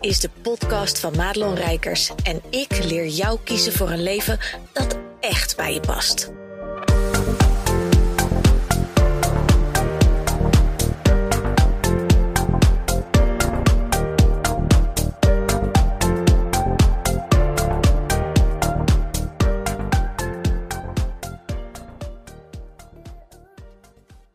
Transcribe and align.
is 0.00 0.20
de 0.20 0.30
podcast 0.42 1.00
van 1.00 1.16
Madelon 1.16 1.54
Rijkers 1.54 2.14
en 2.22 2.42
ik 2.50 2.84
leer 2.84 3.06
jou 3.06 3.38
kiezen 3.44 3.72
voor 3.72 3.90
een 3.90 4.02
leven 4.02 4.38
dat 4.72 4.98
echt 5.20 5.56
bij 5.56 5.74
je 5.74 5.80
past. 5.80 6.32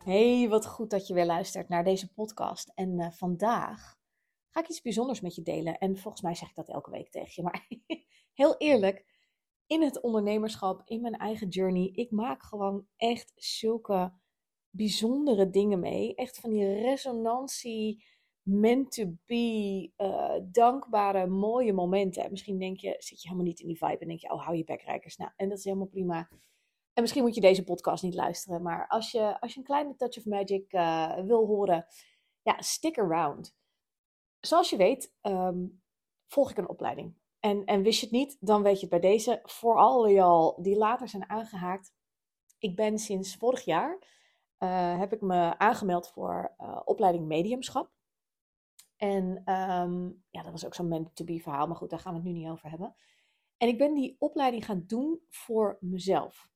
Hey, 0.03 0.47
wat 0.49 0.65
goed 0.65 0.89
dat 0.89 1.07
je 1.07 1.13
weer 1.13 1.25
luistert 1.25 1.69
naar 1.69 1.83
deze 1.83 2.07
podcast. 2.13 2.71
En 2.75 2.99
uh, 2.99 3.07
vandaag 3.11 3.95
ga 4.55 4.63
ik 4.63 4.69
iets 4.69 4.81
bijzonders 4.81 5.21
met 5.21 5.35
je 5.35 5.41
delen. 5.41 5.77
En 5.77 5.97
volgens 5.97 6.23
mij 6.23 6.35
zeg 6.35 6.49
ik 6.49 6.55
dat 6.55 6.69
elke 6.69 6.91
week 6.91 7.09
tegen 7.09 7.31
je. 7.35 7.41
Maar 7.41 7.67
heel 8.41 8.57
eerlijk, 8.57 9.05
in 9.67 9.81
het 9.81 10.01
ondernemerschap, 10.01 10.81
in 10.85 11.01
mijn 11.01 11.17
eigen 11.17 11.47
journey, 11.47 11.89
ik 11.93 12.11
maak 12.11 12.43
gewoon 12.43 12.87
echt 12.97 13.31
zulke 13.35 14.13
bijzondere 14.69 15.49
dingen 15.49 15.79
mee. 15.79 16.15
Echt 16.15 16.39
van 16.39 16.49
die 16.49 16.81
resonantie, 16.81 18.05
meant 18.41 18.91
to 18.91 19.13
be, 19.25 19.91
uh, 19.97 20.35
dankbare, 20.43 21.27
mooie 21.27 21.73
momenten. 21.73 22.31
misschien 22.31 22.59
denk 22.59 22.79
je, 22.79 22.95
zit 22.97 23.21
je 23.21 23.27
helemaal 23.27 23.47
niet 23.47 23.59
in 23.59 23.67
die 23.67 23.77
vibe 23.77 23.97
en 23.97 24.07
denk 24.07 24.19
je, 24.19 24.31
oh, 24.31 24.43
hou 24.43 24.57
je 24.57 24.63
bekrijkers. 24.63 25.17
Nou, 25.17 25.31
en 25.35 25.49
dat 25.49 25.57
is 25.57 25.63
helemaal 25.63 25.87
prima. 25.87 26.29
En 26.93 27.01
misschien 27.01 27.23
moet 27.23 27.35
je 27.35 27.41
deze 27.41 27.63
podcast 27.63 28.03
niet 28.03 28.15
luisteren, 28.15 28.61
maar 28.61 28.87
als 28.87 29.11
je, 29.11 29.39
als 29.39 29.53
je 29.53 29.59
een 29.59 29.65
kleine 29.65 29.95
touch 29.95 30.17
of 30.17 30.25
magic 30.25 30.73
uh, 30.73 31.19
wil 31.19 31.45
horen, 31.45 31.85
ja, 32.41 32.61
stick 32.61 32.97
around. 32.99 33.55
Zoals 34.45 34.69
je 34.69 34.77
weet, 34.77 35.13
um, 35.21 35.81
volg 36.27 36.51
ik 36.51 36.57
een 36.57 36.69
opleiding. 36.69 37.15
En, 37.39 37.65
en 37.65 37.81
wist 37.81 37.99
je 37.99 38.05
het 38.05 38.15
niet, 38.15 38.37
dan 38.39 38.63
weet 38.63 38.75
je 38.79 38.87
het 38.87 39.01
bij 39.01 39.11
deze. 39.11 39.39
Voor 39.43 39.77
al 39.77 40.61
die 40.61 40.77
later 40.77 41.07
zijn 41.07 41.29
aangehaakt. 41.29 41.93
Ik 42.57 42.75
ben 42.75 42.99
sinds 42.99 43.35
vorig 43.35 43.65
jaar, 43.65 43.97
uh, 44.59 44.99
heb 44.99 45.13
ik 45.13 45.21
me 45.21 45.57
aangemeld 45.57 46.07
voor 46.07 46.55
uh, 46.61 46.81
opleiding 46.85 47.25
mediumschap. 47.25 47.91
En 48.95 49.23
um, 49.53 50.23
ja, 50.29 50.41
dat 50.41 50.51
was 50.51 50.65
ook 50.65 50.75
zo'n 50.75 50.87
meant-to-be 50.87 51.39
verhaal, 51.39 51.67
maar 51.67 51.75
goed, 51.75 51.89
daar 51.89 51.99
gaan 51.99 52.13
we 52.13 52.19
het 52.19 52.27
nu 52.27 52.33
niet 52.33 52.49
over 52.49 52.69
hebben. 52.69 52.95
En 53.57 53.67
ik 53.67 53.77
ben 53.77 53.93
die 53.93 54.15
opleiding 54.19 54.65
gaan 54.65 54.83
doen 54.87 55.21
voor 55.29 55.77
mezelf. 55.79 56.49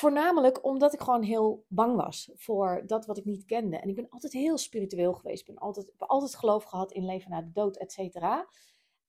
Voornamelijk 0.00 0.64
omdat 0.64 0.92
ik 0.92 1.00
gewoon 1.00 1.22
heel 1.22 1.64
bang 1.68 1.96
was 1.96 2.30
voor 2.34 2.82
dat 2.86 3.06
wat 3.06 3.16
ik 3.16 3.24
niet 3.24 3.44
kende. 3.44 3.76
En 3.76 3.88
ik 3.88 3.94
ben 3.94 4.08
altijd 4.08 4.32
heel 4.32 4.58
spiritueel 4.58 5.14
geweest. 5.14 5.40
Ik 5.40 5.46
ben 5.46 5.62
altijd, 5.62 5.86
heb 5.86 6.08
altijd 6.08 6.34
geloof 6.34 6.64
gehad 6.64 6.92
in 6.92 7.04
leven 7.04 7.30
na 7.30 7.42
de 7.42 7.52
dood, 7.52 7.76
et 7.76 7.92
cetera. 7.92 8.48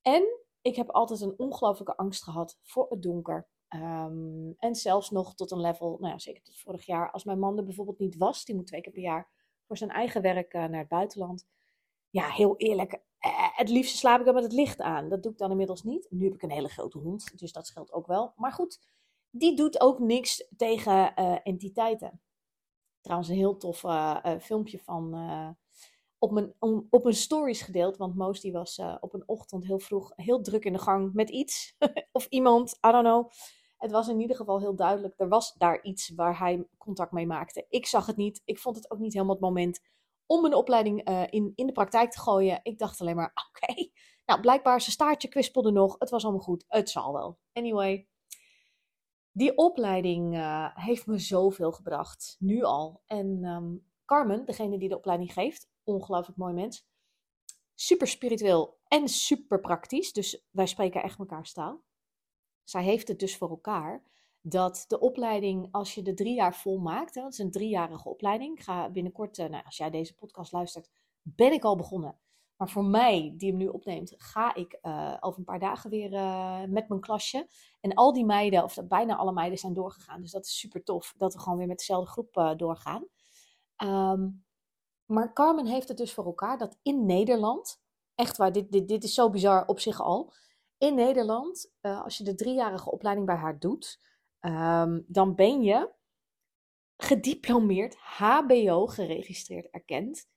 En 0.02 0.24
ik 0.62 0.76
heb 0.76 0.90
altijd 0.90 1.22
een 1.22 1.40
ongelofelijke 1.40 1.98
angst 1.98 2.24
gehad 2.24 2.60
voor 2.62 2.86
het 2.90 3.02
donker. 3.02 3.48
Um, 3.76 4.54
en 4.58 4.76
zelfs 4.76 5.10
nog 5.10 5.36
tot 5.36 5.52
een 5.52 5.62
level, 5.62 5.98
nou 6.00 6.12
ja, 6.12 6.20
zeker 6.20 6.44
tot 6.44 6.60
vorig 6.60 6.86
jaar, 6.86 7.12
als 7.12 7.24
mijn 7.24 7.40
man 7.40 7.58
er 7.58 7.64
bijvoorbeeld 7.64 8.00
niet 8.00 8.18
was, 8.18 8.46
die 8.46 8.56
moet 8.56 8.68
twee 8.68 8.82
keer 8.82 8.94
per 8.94 9.02
jaar 9.02 9.30
voor 9.68 9.78
zijn 9.78 9.90
eigen 9.90 10.22
werk 10.22 10.54
uh, 10.54 10.66
naar 10.66 10.80
het 10.80 10.88
buitenland. 10.88 11.48
Ja, 12.10 12.30
heel 12.30 12.58
eerlijk, 12.58 12.94
uh, 12.94 13.48
het 13.56 13.70
liefste 13.70 13.98
slaap 13.98 14.20
ik 14.20 14.26
dan 14.26 14.34
met 14.34 14.44
het 14.44 14.54
licht 14.54 14.82
aan. 14.82 15.10
Dat 15.10 15.24
doe 15.24 15.32
ik 15.32 15.38
dan 15.38 15.52
inmiddels 15.52 15.84
niet. 15.84 16.08
Nu 16.10 16.24
heb 16.24 16.34
ik 16.34 16.42
een 16.42 16.52
hele 16.52 16.70
grote 16.70 16.98
hond, 16.98 17.40
dus 17.40 17.52
dat 17.52 17.68
scheelt 17.68 17.92
ook 17.92 18.08
wel. 18.08 18.34
Maar 18.36 18.52
goed, 18.52 18.80
die 19.32 19.56
doet 19.56 19.82
ook 19.82 20.00
niks 20.00 20.48
tegen 20.58 21.14
uh, 21.20 21.38
entiteiten. 21.44 22.22
Trouwens, 23.02 23.30
een 23.30 23.36
heel 23.36 23.58
tof 23.58 23.84
uh, 23.84 24.18
uh, 24.26 24.40
filmpje 24.40 24.80
van 24.80 25.14
op, 26.20 26.32
mijn, 26.32 26.56
op 26.90 27.04
mijn 27.04 27.16
stories 27.16 27.62
gedeeld. 27.62 27.98
Want 27.98 28.16
Moos 28.16 28.42
die 28.42 28.52
was 28.52 28.82
op 29.00 29.14
een 29.14 29.28
ochtend 29.28 29.66
heel 29.66 29.80
vroeg 29.80 30.12
heel 30.16 30.42
druk 30.42 30.66
in 30.66 30.74
de 30.74 30.80
gang 30.80 31.14
met 31.14 31.30
iets. 31.30 31.76
of 32.12 32.26
iemand, 32.26 32.72
I 32.88 32.92
don't 32.92 33.06
know. 33.06 33.30
Het 33.78 33.92
was 33.92 34.08
in 34.08 34.20
ieder 34.20 34.36
geval 34.36 34.60
heel 34.60 34.76
duidelijk. 34.76 35.14
Er 35.18 35.28
was 35.28 35.54
daar 35.54 35.84
iets 35.84 36.10
waar 36.16 36.40
hij 36.40 36.68
contact 36.78 37.12
mee 37.12 37.28
maakte. 37.28 37.66
Ik 37.70 37.86
zag 37.86 38.06
het 38.06 38.18
niet. 38.18 38.42
Ik 38.46 38.60
vond 38.60 38.76
het 38.76 38.92
ook 38.92 39.00
niet 39.00 39.14
helemaal 39.14 39.36
het 39.36 39.44
moment 39.44 39.80
om 40.26 40.46
een 40.46 40.56
opleiding 40.56 41.10
in, 41.30 41.52
in 41.56 41.66
de 41.66 41.72
praktijk 41.72 42.12
te 42.12 42.20
gooien. 42.20 42.60
Ik 42.64 42.78
dacht 42.78 43.02
alleen 43.02 43.16
maar, 43.16 43.34
oké. 43.48 43.90
Nou, 44.26 44.42
blijkbaar 44.42 44.82
zijn 44.82 44.92
staartje 44.92 45.28
kwispelde 45.28 45.72
nog. 45.72 45.96
Het 46.00 46.10
was 46.10 46.24
allemaal 46.24 46.42
goed. 46.42 46.66
Het 46.68 46.90
zal 46.90 47.14
wel. 47.14 47.40
Anyway, 47.54 48.08
die 49.32 49.58
opleiding 49.58 50.36
uh, 50.36 50.76
heeft 50.76 51.08
me 51.08 51.18
zoveel 51.18 51.72
gebracht, 51.72 52.36
nu 52.40 52.64
al. 52.64 53.02
En 53.06 53.44
um, 53.44 53.86
Carmen, 54.06 54.46
degene 54.46 54.78
die 54.78 54.90
de 54.90 54.98
opleiding 54.98 55.34
geeft, 55.34 55.70
ongelooflijk 55.84 56.38
mooi 56.38 56.54
mens. 56.54 56.90
Super 57.76 58.08
spiritueel 58.08 58.80
en 58.88 59.08
super 59.08 59.60
praktisch. 59.60 60.14
Dus 60.14 60.48
wij 60.52 60.66
spreken 60.66 61.04
echt 61.04 61.20
elkaar 61.20 61.52
taal. 61.52 61.84
Zij 62.64 62.84
heeft 62.84 63.08
het 63.08 63.20
dus 63.20 63.38
voor 63.38 63.50
elkaar 63.50 64.04
dat 64.42 64.86
de 64.88 65.00
opleiding, 65.00 65.68
als 65.72 65.96
je 65.96 66.02
de 66.02 66.14
drie 66.14 66.34
jaar 66.34 66.56
volmaakt, 66.56 67.16
hè, 67.16 67.22
dat 67.22 67.32
is 67.32 67.40
een 67.40 67.52
driejarige 67.52 68.10
opleiding. 68.10 68.64
Ga 68.64 68.90
binnenkort, 68.90 69.38
uh, 69.38 69.48
nou, 69.48 69.64
als 69.66 69.78
jij 69.78 69.90
deze 69.90 70.16
podcast 70.16 70.52
luistert, 70.52 70.90
ben 71.22 71.52
ik 71.54 71.64
al 71.64 71.76
begonnen. 71.76 72.20
Maar 72.62 72.70
voor 72.70 72.86
mij, 72.86 73.34
die 73.38 73.50
hem 73.50 73.58
nu 73.58 73.68
opneemt, 73.68 74.14
ga 74.18 74.56
ik 74.56 74.80
uh, 74.82 75.18
over 75.20 75.40
een 75.40 75.46
paar 75.46 75.60
dagen 75.60 75.90
weer 75.90 76.12
uh, 76.12 76.64
met 76.68 76.88
mijn 76.90 77.02
klasje. 77.02 77.48
En 77.80 77.94
al 77.94 78.14
die 78.14 78.26
meiden, 78.26 78.64
of 78.64 78.78
bijna 78.84 79.16
alle 79.16 79.32
meiden, 79.34 79.60
zijn 79.60 79.74
doorgegaan. 79.74 80.22
Dus 80.22 80.32
dat 80.32 80.46
is 80.46 80.60
super 80.60 80.84
tof 80.84 81.14
dat 81.18 81.34
we 81.34 81.40
gewoon 81.40 81.58
weer 81.58 81.68
met 81.68 81.78
dezelfde 81.78 82.12
groep 82.12 82.38
uh, 82.38 82.56
doorgaan. 82.56 83.08
Um, 83.84 84.46
maar 85.06 85.34
Carmen 85.34 85.66
heeft 85.66 85.88
het 85.88 85.98
dus 85.98 86.14
voor 86.14 86.26
elkaar 86.26 86.58
dat 86.58 86.78
in 86.82 87.06
Nederland, 87.06 87.82
echt 88.16 88.38
waar, 88.38 88.52
dit, 88.52 88.72
dit, 88.72 88.88
dit 88.88 89.04
is 89.04 89.14
zo 89.14 89.30
bizar 89.30 89.66
op 89.66 89.80
zich 89.80 90.02
al. 90.02 90.34
In 90.78 90.96
Nederland, 90.96 91.72
als 91.82 92.18
je 92.18 92.24
de 92.24 92.36
driejarige 92.36 92.92
opleiding 92.92 93.28
bij 93.28 93.36
haar 93.36 93.60
doet, 93.60 94.00
um, 94.40 95.06
dan 95.08 95.36
ben 95.36 95.64
je 95.64 95.90
gediplomeerd, 96.98 97.96
HBO 97.96 98.88
geregistreerd 98.88 99.70
erkend 99.70 100.30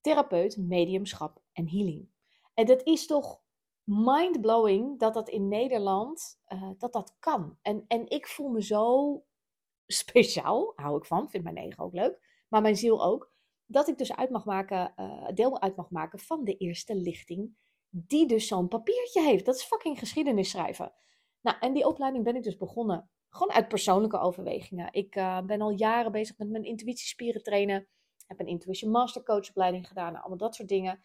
therapeut, 0.00 0.56
mediumschap 0.56 1.42
en 1.54 1.68
healing. 1.68 2.08
En 2.54 2.66
dat 2.66 2.82
is 2.82 3.06
toch 3.06 3.42
mind-blowing 3.84 4.98
dat 4.98 5.14
dat 5.14 5.28
in 5.28 5.48
Nederland, 5.48 6.40
uh, 6.48 6.70
dat 6.78 6.92
dat 6.92 7.16
kan. 7.18 7.58
En, 7.62 7.84
en 7.88 8.08
ik 8.08 8.26
voel 8.26 8.48
me 8.48 8.62
zo 8.62 9.22
speciaal, 9.86 10.72
hou 10.76 10.96
ik 10.96 11.04
van, 11.04 11.30
vind 11.30 11.44
mijn 11.44 11.56
ego 11.56 11.82
ook 11.82 11.94
leuk, 11.94 12.44
maar 12.48 12.62
mijn 12.62 12.76
ziel 12.76 13.04
ook, 13.04 13.32
dat 13.66 13.88
ik 13.88 13.98
dus 13.98 14.16
uit 14.16 14.30
mag 14.30 14.44
maken, 14.44 14.92
uh, 14.96 15.28
deel 15.34 15.60
uit 15.60 15.76
mag 15.76 15.90
maken 15.90 16.18
van 16.18 16.44
de 16.44 16.56
eerste 16.56 16.94
lichting 16.94 17.56
die 17.88 18.26
dus 18.26 18.46
zo'n 18.46 18.68
papiertje 18.68 19.22
heeft. 19.22 19.44
Dat 19.44 19.54
is 19.54 19.62
fucking 19.62 19.98
geschiedenis 19.98 20.50
schrijven. 20.50 20.92
Nou, 21.40 21.56
en 21.60 21.72
die 21.72 21.86
opleiding 21.86 22.24
ben 22.24 22.36
ik 22.36 22.42
dus 22.42 22.56
begonnen, 22.56 23.10
gewoon 23.28 23.54
uit 23.54 23.68
persoonlijke 23.68 24.18
overwegingen. 24.18 24.92
Ik 24.92 25.16
uh, 25.16 25.40
ben 25.40 25.60
al 25.60 25.70
jaren 25.70 26.12
bezig 26.12 26.38
met 26.38 26.48
mijn 26.48 26.64
intuïtiespieren 26.64 27.42
trainen 27.42 27.88
heb 28.26 28.40
een 28.40 28.46
Intuition 28.46 28.90
Master 28.90 29.22
Coach 29.22 29.48
opleiding 29.48 29.88
gedaan, 29.88 30.16
allemaal 30.16 30.38
dat 30.38 30.54
soort 30.54 30.68
dingen. 30.68 31.02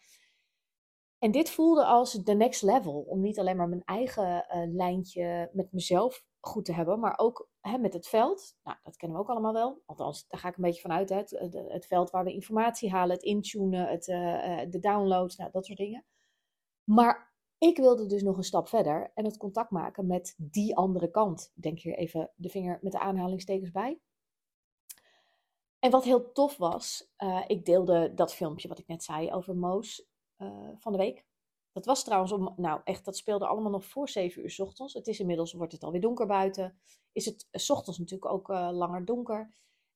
En 1.20 1.30
dit 1.30 1.50
voelde 1.50 1.84
als 1.84 2.12
de 2.12 2.34
next 2.34 2.62
level. 2.62 3.00
Om 3.00 3.20
niet 3.20 3.38
alleen 3.38 3.56
maar 3.56 3.68
mijn 3.68 3.84
eigen 3.84 4.46
uh, 4.48 4.74
lijntje 4.74 5.50
met 5.52 5.72
mezelf 5.72 6.24
goed 6.40 6.64
te 6.64 6.72
hebben, 6.72 7.00
maar 7.00 7.18
ook 7.18 7.48
hè, 7.60 7.78
met 7.78 7.92
het 7.92 8.06
veld. 8.06 8.56
Nou, 8.62 8.78
dat 8.82 8.96
kennen 8.96 9.18
we 9.18 9.22
ook 9.22 9.30
allemaal 9.30 9.52
wel. 9.52 9.82
Althans, 9.86 10.28
daar 10.28 10.40
ga 10.40 10.48
ik 10.48 10.56
een 10.56 10.62
beetje 10.62 10.80
vanuit. 10.80 11.08
Hè. 11.08 11.16
Het, 11.16 11.86
veld 11.86 12.10
waar 12.10 12.24
we 12.24 12.32
informatie 12.32 12.90
halen, 12.90 13.16
het 13.16 13.24
intunen, 13.24 13.86
het, 13.86 14.08
uh, 14.08 14.60
de 14.70 14.78
downloads, 14.78 15.36
nou, 15.36 15.50
dat 15.50 15.66
soort 15.66 15.78
dingen. 15.78 16.04
Maar 16.84 17.34
ik 17.58 17.76
wilde 17.76 18.06
dus 18.06 18.22
nog 18.22 18.36
een 18.36 18.42
stap 18.42 18.68
verder 18.68 19.10
en 19.14 19.24
het 19.24 19.36
contact 19.36 19.70
maken 19.70 20.06
met 20.06 20.34
die 20.38 20.76
andere 20.76 21.10
kant. 21.10 21.52
Denk 21.54 21.78
hier 21.78 21.96
even 21.96 22.30
de 22.34 22.48
vinger 22.48 22.78
met 22.82 22.92
de 22.92 23.00
aanhalingstekens 23.00 23.70
bij. 23.70 24.00
En 25.78 25.90
wat 25.90 26.04
heel 26.04 26.32
tof 26.32 26.56
was, 26.56 27.12
ik 27.46 27.64
deelde 27.64 28.14
dat 28.14 28.34
filmpje 28.34 28.68
wat 28.68 28.78
ik 28.78 28.86
net 28.86 29.04
zei 29.04 29.32
over 29.32 29.56
Moos 29.56 30.09
uh, 30.40 30.68
van 30.78 30.92
de 30.92 30.98
week. 30.98 31.24
Dat 31.72 31.84
was 31.84 32.04
trouwens, 32.04 32.32
om, 32.32 32.54
nou 32.56 32.80
echt, 32.84 33.04
dat 33.04 33.16
speelde 33.16 33.46
allemaal 33.46 33.70
nog 33.70 33.84
voor 33.84 34.08
7 34.08 34.42
uur 34.42 34.50
s 34.50 34.60
ochtends. 34.60 34.94
Het 34.94 35.06
is 35.06 35.20
inmiddels, 35.20 35.52
wordt 35.52 35.72
het 35.72 35.84
alweer 35.84 36.00
donker 36.00 36.26
buiten. 36.26 36.80
Is 37.12 37.24
het 37.24 37.48
uh, 37.50 37.60
s 37.60 37.70
ochtends 37.70 37.98
natuurlijk 37.98 38.32
ook 38.32 38.48
langer 38.48 39.04
donker. 39.04 39.52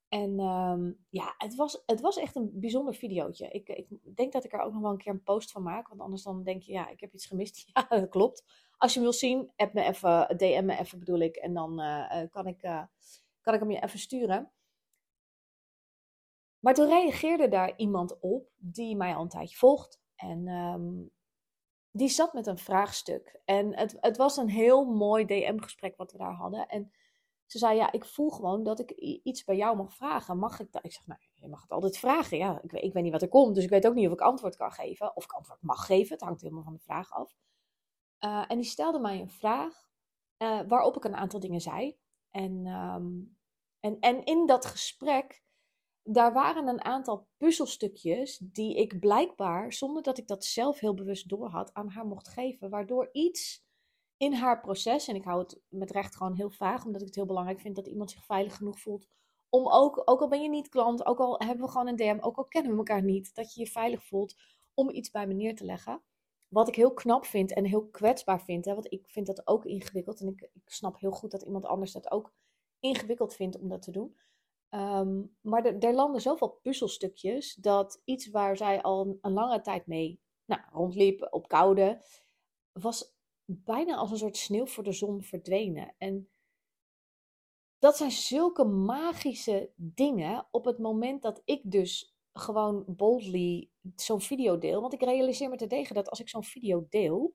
En 0.08 0.40
um, 0.40 1.04
ja, 1.08 1.34
het 1.38 1.54
was, 1.54 1.82
het 1.86 2.00
was 2.00 2.16
echt 2.16 2.36
een 2.36 2.50
bijzonder 2.54 2.94
videootje. 2.94 3.48
Ik, 3.48 3.68
ik 3.68 4.16
denk 4.16 4.32
dat 4.32 4.44
ik 4.44 4.52
er 4.52 4.60
ook 4.60 4.72
nog 4.72 4.82
wel 4.82 4.90
een 4.90 4.98
keer 4.98 5.12
een 5.12 5.22
post 5.22 5.50
van 5.50 5.62
maak. 5.62 5.88
Want 5.88 6.00
anders 6.00 6.22
dan 6.22 6.42
denk 6.42 6.62
je, 6.62 6.72
ja, 6.72 6.88
ik 6.88 7.00
heb 7.00 7.14
iets 7.14 7.26
gemist. 7.26 7.64
Ja, 7.72 7.86
dat 7.88 8.08
klopt. 8.08 8.44
Als 8.76 8.92
je 8.92 8.98
hem 8.98 9.08
wil 9.08 9.18
zien, 9.18 9.52
app 9.56 9.72
me 9.72 9.82
even, 9.82 10.36
DM 10.36 10.64
me 10.64 10.78
even 10.78 10.98
bedoel 10.98 11.18
ik. 11.18 11.36
En 11.36 11.54
dan 11.54 11.76
kan, 12.30 12.46
ik, 12.46 12.60
kan 13.40 13.54
ik 13.54 13.60
hem 13.60 13.70
je 13.70 13.82
even 13.82 13.98
sturen. 13.98 14.52
Maar 16.64 16.74
toen 16.74 16.88
reageerde 16.88 17.48
daar 17.48 17.76
iemand 17.76 18.20
op 18.20 18.50
die 18.56 18.96
mij 18.96 19.14
al 19.14 19.22
een 19.22 19.28
tijdje 19.28 19.56
volgt. 19.56 20.00
En 20.24 20.48
um, 20.48 21.10
die 21.90 22.08
zat 22.08 22.32
met 22.32 22.46
een 22.46 22.58
vraagstuk. 22.58 23.40
En 23.44 23.76
het, 23.76 23.96
het 24.00 24.16
was 24.16 24.36
een 24.36 24.48
heel 24.48 24.84
mooi 24.84 25.24
DM-gesprek 25.24 25.96
wat 25.96 26.12
we 26.12 26.18
daar 26.18 26.34
hadden. 26.34 26.68
En 26.68 26.92
Ze 27.46 27.58
zei, 27.58 27.76
ja, 27.76 27.92
ik 27.92 28.04
voel 28.04 28.30
gewoon 28.30 28.62
dat 28.62 28.78
ik 28.80 28.90
iets 29.22 29.44
bij 29.44 29.56
jou 29.56 29.76
mag 29.76 29.94
vragen. 29.94 30.38
Mag 30.38 30.60
ik 30.60 30.72
dat? 30.72 30.84
Ik 30.84 30.92
zeg, 30.92 31.06
nou, 31.06 31.20
je 31.34 31.48
mag 31.48 31.62
het 31.62 31.70
altijd 31.70 31.98
vragen. 31.98 32.38
Ja, 32.38 32.62
ik, 32.62 32.72
ik 32.72 32.92
weet 32.92 33.02
niet 33.02 33.12
wat 33.12 33.22
er 33.22 33.28
komt, 33.28 33.54
dus 33.54 33.64
ik 33.64 33.70
weet 33.70 33.86
ook 33.86 33.94
niet 33.94 34.06
of 34.06 34.12
ik 34.12 34.20
antwoord 34.20 34.56
kan 34.56 34.72
geven. 34.72 35.16
Of 35.16 35.24
ik 35.24 35.32
antwoord 35.32 35.62
mag 35.62 35.86
geven, 35.86 36.12
het 36.12 36.24
hangt 36.24 36.40
helemaal 36.40 36.62
van 36.62 36.72
de 36.72 36.78
vraag 36.78 37.12
af. 37.12 37.36
Uh, 38.24 38.44
en 38.48 38.56
die 38.56 38.66
stelde 38.66 38.98
mij 38.98 39.20
een 39.20 39.30
vraag 39.30 39.88
uh, 40.38 40.60
waarop 40.68 40.96
ik 40.96 41.04
een 41.04 41.16
aantal 41.16 41.40
dingen 41.40 41.60
zei. 41.60 41.96
En, 42.30 42.66
um, 42.66 43.36
en, 43.80 44.00
en 44.00 44.24
in 44.24 44.46
dat 44.46 44.64
gesprek, 44.64 45.43
daar 46.04 46.32
waren 46.32 46.68
een 46.68 46.84
aantal 46.84 47.26
puzzelstukjes 47.36 48.38
die 48.38 48.76
ik 48.76 49.00
blijkbaar, 49.00 49.72
zonder 49.72 50.02
dat 50.02 50.18
ik 50.18 50.26
dat 50.26 50.44
zelf 50.44 50.78
heel 50.78 50.94
bewust 50.94 51.28
doorhad, 51.28 51.74
aan 51.74 51.88
haar 51.88 52.06
mocht 52.06 52.28
geven. 52.28 52.70
Waardoor 52.70 53.08
iets 53.12 53.64
in 54.16 54.32
haar 54.32 54.60
proces, 54.60 55.08
en 55.08 55.14
ik 55.14 55.24
hou 55.24 55.42
het 55.42 55.60
met 55.68 55.90
recht 55.90 56.16
gewoon 56.16 56.34
heel 56.34 56.50
vaag, 56.50 56.84
omdat 56.84 57.00
ik 57.00 57.06
het 57.06 57.16
heel 57.16 57.26
belangrijk 57.26 57.60
vind 57.60 57.76
dat 57.76 57.86
iemand 57.86 58.10
zich 58.10 58.24
veilig 58.24 58.56
genoeg 58.56 58.80
voelt. 58.80 59.06
Om 59.48 59.68
ook, 59.68 60.02
ook 60.04 60.20
al 60.20 60.28
ben 60.28 60.42
je 60.42 60.48
niet 60.48 60.68
klant, 60.68 61.06
ook 61.06 61.18
al 61.18 61.38
hebben 61.38 61.64
we 61.64 61.70
gewoon 61.70 61.86
een 61.86 61.96
DM, 61.96 62.18
ook 62.20 62.36
al 62.36 62.44
kennen 62.44 62.72
we 62.72 62.78
elkaar 62.78 63.02
niet, 63.02 63.34
dat 63.34 63.54
je 63.54 63.60
je 63.60 63.70
veilig 63.70 64.04
voelt 64.04 64.34
om 64.74 64.90
iets 64.90 65.10
bij 65.10 65.26
me 65.26 65.34
neer 65.34 65.56
te 65.56 65.64
leggen. 65.64 66.02
Wat 66.48 66.68
ik 66.68 66.74
heel 66.74 66.94
knap 66.94 67.24
vind 67.24 67.52
en 67.52 67.64
heel 67.64 67.86
kwetsbaar 67.86 68.42
vind, 68.42 68.64
hè, 68.64 68.72
want 68.72 68.92
ik 68.92 69.08
vind 69.08 69.26
dat 69.26 69.46
ook 69.46 69.64
ingewikkeld. 69.64 70.20
En 70.20 70.28
ik, 70.28 70.40
ik 70.40 70.62
snap 70.64 71.00
heel 71.00 71.10
goed 71.10 71.30
dat 71.30 71.42
iemand 71.42 71.64
anders 71.64 71.92
dat 71.92 72.10
ook 72.10 72.32
ingewikkeld 72.80 73.34
vindt 73.34 73.58
om 73.58 73.68
dat 73.68 73.82
te 73.82 73.90
doen. 73.90 74.16
Um, 74.74 75.36
maar 75.40 75.64
er, 75.64 75.94
landen 75.94 76.20
zoveel 76.20 76.58
puzzelstukjes 76.62 77.54
dat 77.54 78.00
iets 78.04 78.30
waar 78.30 78.56
zij 78.56 78.82
al 78.82 79.18
een 79.20 79.32
lange 79.32 79.60
tijd 79.60 79.86
mee 79.86 80.20
nou, 80.44 80.60
rondliep, 80.72 81.26
op 81.30 81.48
koude, 81.48 82.04
was 82.72 83.14
bijna 83.44 83.96
als 83.96 84.10
een 84.10 84.16
soort 84.16 84.36
sneeuw 84.36 84.66
voor 84.66 84.84
de 84.84 84.92
zon 84.92 85.22
verdwenen. 85.22 85.94
En 85.98 86.28
dat 87.78 87.96
zijn 87.96 88.10
zulke 88.10 88.64
magische 88.64 89.70
dingen 89.76 90.46
op 90.50 90.64
het 90.64 90.78
moment 90.78 91.22
dat 91.22 91.42
ik 91.44 91.60
dus 91.64 92.16
gewoon 92.32 92.84
boldly 92.86 93.70
zo'n 93.96 94.20
video 94.20 94.58
deel. 94.58 94.80
Want 94.80 94.92
ik 94.92 95.02
realiseer 95.02 95.48
me 95.48 95.56
te 95.56 95.66
tegen 95.66 95.94
dat 95.94 96.10
als 96.10 96.20
ik 96.20 96.28
zo'n 96.28 96.44
video 96.44 96.86
deel, 96.88 97.34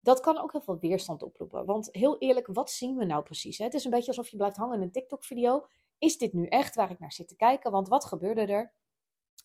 dat 0.00 0.20
kan 0.20 0.38
ook 0.38 0.52
heel 0.52 0.60
veel 0.60 0.78
weerstand 0.78 1.22
oproepen. 1.22 1.64
Want 1.64 1.88
heel 1.92 2.18
eerlijk, 2.18 2.46
wat 2.46 2.70
zien 2.70 2.96
we 2.96 3.04
nou 3.04 3.22
precies? 3.22 3.58
Hè? 3.58 3.64
Het 3.64 3.74
is 3.74 3.84
een 3.84 3.90
beetje 3.90 4.08
alsof 4.08 4.28
je 4.28 4.36
blijft 4.36 4.56
hangen 4.56 4.76
in 4.76 4.82
een 4.82 4.92
TikTok-video. 4.92 5.66
Is 5.98 6.18
dit 6.18 6.32
nu 6.32 6.46
echt 6.46 6.74
waar 6.74 6.90
ik 6.90 6.98
naar 6.98 7.12
zit 7.12 7.28
te 7.28 7.36
kijken? 7.36 7.70
Want 7.70 7.88
wat 7.88 8.04
gebeurde 8.04 8.46
er? 8.46 8.74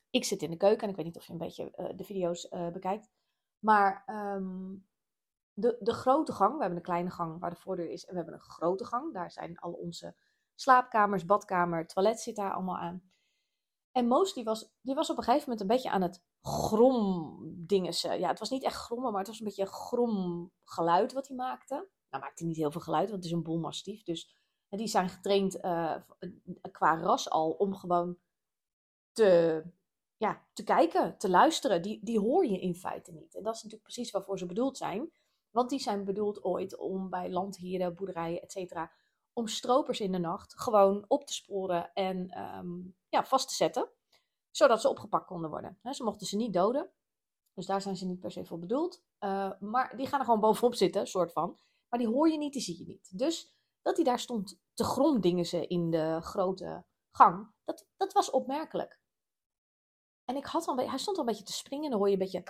Ik 0.09 0.25
zit 0.25 0.41
in 0.41 0.49
de 0.49 0.57
keuken 0.57 0.83
en 0.83 0.89
ik 0.89 0.95
weet 0.95 1.05
niet 1.05 1.17
of 1.17 1.25
je 1.25 1.31
een 1.31 1.37
beetje 1.37 1.73
uh, 1.75 1.89
de 1.95 2.03
video's 2.03 2.51
uh, 2.51 2.69
bekijkt. 2.69 3.09
Maar 3.59 4.03
um, 4.35 4.87
de, 5.53 5.77
de 5.79 5.93
grote 5.93 6.31
gang. 6.31 6.53
We 6.53 6.59
hebben 6.59 6.77
een 6.77 6.83
kleine 6.83 7.11
gang 7.11 7.39
waar 7.39 7.49
de 7.49 7.55
voordeur 7.55 7.89
is. 7.89 8.05
En 8.05 8.11
we 8.11 8.15
hebben 8.15 8.33
een 8.33 8.41
grote 8.41 8.85
gang. 8.85 9.13
Daar 9.13 9.31
zijn 9.31 9.59
al 9.59 9.71
onze 9.71 10.15
slaapkamers, 10.55 11.25
badkamer, 11.25 11.87
toilet 11.87 12.19
zit 12.19 12.35
daar 12.35 12.53
allemaal 12.53 12.77
aan. 12.77 13.11
En 13.91 14.07
Moos 14.07 14.43
was, 14.43 14.71
die 14.81 14.95
was 14.95 15.09
op 15.09 15.17
een 15.17 15.23
gegeven 15.23 15.49
moment 15.49 15.61
een 15.61 15.75
beetje 15.75 15.89
aan 15.89 16.01
het 16.01 16.23
gromdingessen. 16.41 18.19
Ja, 18.19 18.27
het 18.27 18.39
was 18.39 18.49
niet 18.49 18.63
echt 18.63 18.75
grommen, 18.75 19.11
maar 19.11 19.19
het 19.19 19.29
was 19.29 19.39
een 19.39 19.45
beetje 19.45 19.65
grom 19.65 20.51
geluid 20.63 21.13
wat 21.13 21.27
hij 21.27 21.37
maakte. 21.37 21.89
Nou 22.09 22.23
maakte 22.23 22.45
niet 22.45 22.57
heel 22.57 22.71
veel 22.71 22.81
geluid, 22.81 23.09
want 23.09 23.23
het 23.23 23.31
is 23.31 23.37
een 23.37 23.43
bolmastief. 23.43 24.03
Dus 24.03 24.35
en 24.71 24.77
die 24.77 24.87
zijn 24.87 25.09
getraind 25.09 25.63
uh, 25.63 25.95
qua 26.71 26.99
ras 26.99 27.29
al 27.29 27.51
om 27.51 27.75
gewoon 27.75 28.17
te, 29.11 29.63
ja, 30.17 30.45
te 30.53 30.63
kijken, 30.63 31.17
te 31.17 31.29
luisteren. 31.29 31.81
Die, 31.81 31.99
die 32.03 32.19
hoor 32.19 32.45
je 32.45 32.59
in 32.59 32.75
feite 32.75 33.11
niet. 33.11 33.35
En 33.35 33.43
dat 33.43 33.55
is 33.55 33.63
natuurlijk 33.63 33.91
precies 33.91 34.11
waarvoor 34.11 34.37
ze 34.37 34.45
bedoeld 34.45 34.77
zijn. 34.77 35.11
Want 35.49 35.69
die 35.69 35.79
zijn 35.79 36.05
bedoeld 36.05 36.43
ooit 36.43 36.77
om 36.77 37.09
bij 37.09 37.29
landhieren, 37.29 37.95
boerderijen, 37.95 38.41
etc. 38.41 38.73
om 39.33 39.47
stropers 39.47 39.99
in 39.99 40.11
de 40.11 40.17
nacht 40.17 40.59
gewoon 40.59 41.05
op 41.07 41.25
te 41.25 41.33
sporen 41.33 41.93
en 41.93 42.39
um, 42.57 42.95
ja, 43.09 43.25
vast 43.25 43.47
te 43.47 43.55
zetten. 43.55 43.89
Zodat 44.51 44.81
ze 44.81 44.89
opgepakt 44.89 45.27
konden 45.27 45.49
worden. 45.49 45.77
ze 45.91 46.03
mochten 46.03 46.27
ze 46.27 46.35
niet 46.35 46.53
doden. 46.53 46.89
Dus 47.53 47.65
daar 47.65 47.81
zijn 47.81 47.95
ze 47.95 48.05
niet 48.05 48.19
per 48.19 48.31
se 48.31 48.45
voor 48.45 48.59
bedoeld. 48.59 49.03
Uh, 49.19 49.51
maar 49.59 49.97
die 49.97 50.07
gaan 50.07 50.19
er 50.19 50.25
gewoon 50.25 50.39
bovenop 50.39 50.75
zitten, 50.75 51.07
soort 51.07 51.31
van. 51.31 51.57
Maar 51.89 51.99
die 51.99 52.07
hoor 52.07 52.29
je 52.29 52.37
niet, 52.37 52.53
die 52.53 52.61
zie 52.61 52.77
je 52.77 52.85
niet. 52.85 53.17
Dus 53.17 53.51
dat 53.81 53.95
hij 53.95 54.05
daar 54.05 54.19
stond 54.19 54.59
te 54.73 54.83
gromdingen 54.83 55.45
ze 55.45 55.67
in 55.67 55.89
de 55.89 56.21
grote 56.21 56.85
gang, 57.11 57.53
dat, 57.63 57.87
dat 57.97 58.13
was 58.13 58.29
opmerkelijk. 58.29 58.99
En 60.25 60.35
ik 60.35 60.45
had 60.45 60.67
al, 60.67 60.75
hij 60.75 60.97
stond 60.97 61.17
al 61.17 61.23
een 61.23 61.29
beetje 61.29 61.45
te 61.45 61.53
springen. 61.53 61.89
Dan 61.89 61.99
hoor 61.99 62.07
je 62.07 62.13
een 62.13 62.19
beetje 62.19 62.43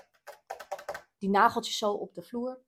die 1.17 1.29
nageltjes 1.29 1.77
zo 1.77 1.93
op 1.93 2.13
de 2.13 2.21
vloer. 2.21 2.63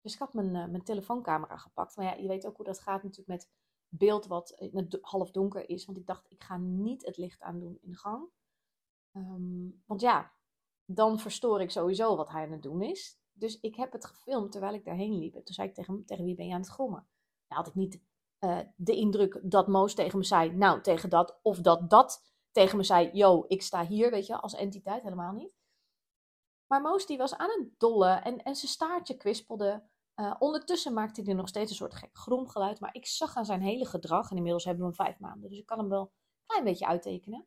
Dus 0.00 0.12
ik 0.12 0.18
had 0.18 0.34
mijn, 0.34 0.54
uh, 0.54 0.66
mijn 0.66 0.84
telefooncamera 0.84 1.56
gepakt. 1.56 1.96
Maar 1.96 2.06
ja, 2.06 2.14
je 2.14 2.28
weet 2.28 2.46
ook 2.46 2.56
hoe 2.56 2.66
dat 2.66 2.80
gaat 2.80 3.02
natuurlijk 3.02 3.28
met 3.28 3.50
beeld 3.88 4.26
wat 4.26 4.70
half 5.00 5.30
donker 5.30 5.68
is. 5.68 5.84
Want 5.84 5.98
ik 5.98 6.06
dacht, 6.06 6.30
ik 6.30 6.42
ga 6.42 6.56
niet 6.56 7.06
het 7.06 7.16
licht 7.16 7.40
aandoen 7.40 7.78
in 7.80 7.90
de 7.90 7.96
gang. 7.96 8.28
Um, 9.16 9.82
want 9.86 10.00
ja, 10.00 10.32
dan 10.84 11.18
verstoor 11.18 11.60
ik 11.60 11.70
sowieso 11.70 12.16
wat 12.16 12.28
hij 12.28 12.44
aan 12.44 12.52
het 12.52 12.62
doen 12.62 12.82
is. 12.82 13.18
Dus 13.32 13.60
ik 13.60 13.74
heb 13.74 13.92
het 13.92 14.04
gefilmd 14.04 14.52
terwijl 14.52 14.74
ik 14.74 14.84
daarheen 14.84 15.18
liep. 15.18 15.34
En 15.34 15.44
toen 15.44 15.54
zei 15.54 15.68
ik 15.68 15.74
tegen 15.74 15.94
hem, 15.94 16.04
tegen 16.04 16.24
wie 16.24 16.34
ben 16.34 16.46
je 16.46 16.52
aan 16.52 16.60
het 16.60 16.68
grommen? 16.68 17.08
Had 17.46 17.66
ik 17.66 17.74
niet 17.74 18.02
uh, 18.40 18.58
de 18.76 18.96
indruk 18.96 19.40
dat 19.42 19.68
Moos 19.68 19.94
tegen 19.94 20.18
me 20.18 20.24
zei, 20.24 20.52
nou, 20.52 20.80
tegen 20.80 21.10
dat. 21.10 21.38
Of 21.42 21.58
dat 21.58 21.90
dat 21.90 22.22
tegen 22.50 22.76
me 22.76 22.82
zei, 22.82 23.10
yo, 23.12 23.44
ik 23.48 23.62
sta 23.62 23.86
hier, 23.86 24.10
weet 24.10 24.26
je, 24.26 24.36
als 24.40 24.54
entiteit. 24.54 25.02
Helemaal 25.02 25.32
niet. 25.32 25.52
Maar 26.66 26.80
Moos 26.80 27.06
die 27.06 27.18
was 27.18 27.36
aan 27.36 27.50
het 27.50 27.78
dollen 27.78 28.24
en, 28.24 28.42
en 28.42 28.56
zijn 28.56 28.72
staartje 28.72 29.16
kwispelde. 29.16 29.82
Uh, 30.20 30.34
ondertussen 30.38 30.92
maakte 30.92 31.22
hij 31.22 31.34
nog 31.34 31.48
steeds 31.48 31.70
een 31.70 31.76
soort 31.76 31.94
gek 31.94 32.10
gromgeluid. 32.12 32.80
Maar 32.80 32.94
ik 32.94 33.06
zag 33.06 33.36
aan 33.36 33.44
zijn 33.44 33.62
hele 33.62 33.84
gedrag, 33.84 34.30
en 34.30 34.36
inmiddels 34.36 34.64
hebben 34.64 34.82
we 34.82 34.94
hem 34.96 35.06
vijf 35.06 35.18
maanden, 35.18 35.48
dus 35.50 35.58
ik 35.58 35.66
kan 35.66 35.78
hem 35.78 35.88
wel 35.88 36.02
een 36.02 36.46
klein 36.46 36.64
beetje 36.64 36.86
uittekenen. 36.86 37.46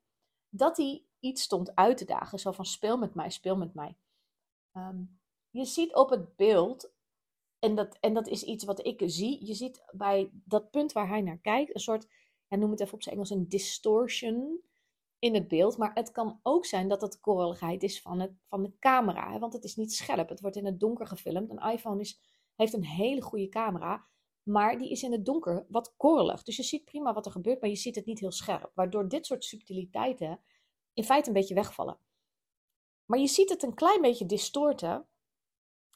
Dat 0.50 0.78
hij 0.78 1.06
iets 1.20 1.42
stond 1.42 1.76
uit 1.76 1.98
te 1.98 2.06
dagen. 2.06 2.40
Zo 2.40 2.52
van 2.52 2.66
speel 2.66 2.98
met 2.98 3.14
mij, 3.14 3.30
speel 3.30 3.58
met 3.58 3.74
mij. 3.74 3.98
Um, 4.74 5.20
je 5.50 5.66
ziet 5.66 5.96
op 5.96 6.10
het 6.10 6.36
beeld, 6.36 6.92
en 7.60 7.76
dat, 7.76 7.98
en 8.00 8.14
dat 8.14 8.28
is 8.28 8.44
iets 8.44 8.64
wat 8.64 8.86
ik 8.86 9.04
zie. 9.06 9.46
Je 9.46 9.54
ziet 9.54 9.84
bij 9.92 10.30
dat 10.34 10.72
punt 10.72 10.92
waar 10.92 11.08
hij 11.08 11.22
naar 11.22 11.40
kijkt, 11.40 11.74
een 11.74 11.82
soort, 11.82 12.08
ja, 12.48 12.58
noem 12.58 12.72
het 12.72 12.80
even 12.80 12.94
op 12.94 13.04
zijn 13.04 13.16
Engels, 13.16 13.30
een 13.30 13.48
distortion 13.48 14.62
in 15.20 15.34
het 15.34 15.48
beeld. 15.48 15.78
Maar 15.78 15.94
het 15.94 16.12
kan 16.12 16.40
ook 16.44 16.66
zijn 16.66 16.88
dat 16.88 17.02
het 17.02 17.20
korreligheid 17.20 17.84
is 17.84 18.02
van, 18.02 18.20
het, 18.20 18.32
van 18.48 18.64
de 18.64 18.78
camera. 18.80 19.40
Want 19.40 19.54
het 19.54 19.64
is 19.64 19.76
niet 19.76 19.94
scherp. 19.94 20.30
Het 20.30 20.42
wordt 20.42 20.56
in 20.56 20.66
het 20.66 20.80
donker 20.80 21.08
gefilmd. 21.08 21.50
Een 21.50 21.72
iPhone 21.72 22.02
is 22.02 22.22
heeft 22.58 22.74
een 22.74 22.86
hele 22.86 23.22
goede 23.22 23.50
camera, 23.50 24.06
maar 24.44 24.78
die 24.78 24.92
is 24.92 25.04
in 25.04 25.12
het 25.12 25.26
donker 25.26 25.66
wat 25.70 25.94
korrelig. 25.98 26.44
Dus 26.44 26.56
je 26.56 26.64
ziet 26.64 26.86
prima 26.86 27.14
wat 27.14 27.26
er 27.26 27.32
gebeurt, 27.32 27.62
maar 27.62 27.70
je 27.70 27.76
ziet 27.76 27.96
het 27.96 28.06
niet 28.06 28.20
heel 28.20 28.32
scherp. 28.32 28.72
Waardoor 28.74 29.10
dit 29.10 29.26
soort 29.26 29.44
subtiliteiten 29.44 30.40
in 30.94 31.04
feite 31.04 31.28
een 31.28 31.34
beetje 31.34 31.54
wegvallen. 31.54 32.00
Maar 33.06 33.20
je 33.20 33.28
ziet 33.28 33.50
het 33.50 33.64
een 33.64 33.74
klein 33.74 34.02
beetje 34.02 34.26
distorten, 34.26 35.08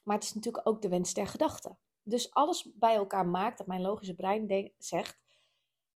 maar 0.03 0.15
het 0.15 0.23
is 0.25 0.33
natuurlijk 0.33 0.67
ook 0.67 0.81
de 0.81 0.89
wens 0.89 1.13
der 1.13 1.27
gedachte. 1.27 1.75
Dus 2.03 2.33
alles 2.33 2.71
bij 2.73 2.95
elkaar 2.95 3.27
maakt 3.27 3.57
dat 3.57 3.67
mijn 3.67 3.81
logische 3.81 4.15
brein 4.15 4.71
zegt: 4.77 5.19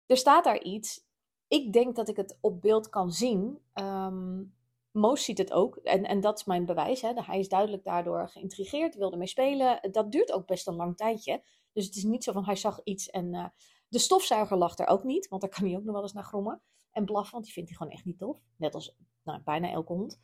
er 0.06 0.16
staat 0.16 0.44
daar 0.44 0.62
iets. 0.62 1.06
Ik 1.48 1.72
denk 1.72 1.96
dat 1.96 2.08
ik 2.08 2.16
het 2.16 2.38
op 2.40 2.60
beeld 2.60 2.88
kan 2.88 3.12
zien. 3.12 3.60
Um, 3.74 4.54
Moos 4.94 5.24
ziet 5.24 5.38
het 5.38 5.52
ook. 5.52 5.76
En, 5.76 6.04
en 6.04 6.20
dat 6.20 6.38
is 6.38 6.44
mijn 6.44 6.66
bewijs. 6.66 7.00
Hè. 7.00 7.12
Hij 7.14 7.38
is 7.38 7.48
duidelijk 7.48 7.84
daardoor 7.84 8.28
geïntrigeerd, 8.28 8.94
wilde 8.94 9.16
mee 9.16 9.26
spelen. 9.26 9.88
Dat 9.90 10.12
duurt 10.12 10.32
ook 10.32 10.46
best 10.46 10.66
een 10.66 10.74
lang 10.74 10.96
tijdje. 10.96 11.42
Dus 11.72 11.86
het 11.86 11.96
is 11.96 12.02
niet 12.02 12.24
zo 12.24 12.32
van 12.32 12.44
hij 12.44 12.56
zag 12.56 12.80
iets 12.84 13.10
en 13.10 13.34
uh, 13.34 13.46
de 13.88 13.98
stofzuiger 13.98 14.56
lag 14.56 14.78
er 14.78 14.86
ook 14.86 15.04
niet. 15.04 15.28
Want 15.28 15.42
daar 15.42 15.50
kan 15.50 15.66
hij 15.66 15.76
ook 15.76 15.84
nog 15.84 15.94
wel 15.94 16.02
eens 16.02 16.12
naar 16.12 16.24
grommen. 16.24 16.60
En 16.90 17.04
blaffen, 17.04 17.32
want 17.32 17.44
die 17.44 17.52
vindt 17.52 17.68
hij 17.68 17.78
gewoon 17.78 17.92
echt 17.92 18.04
niet 18.04 18.18
tof. 18.18 18.40
Net 18.56 18.74
als 18.74 18.96
nou, 19.22 19.40
bijna 19.44 19.70
elke 19.70 19.92
hond. 19.92 20.20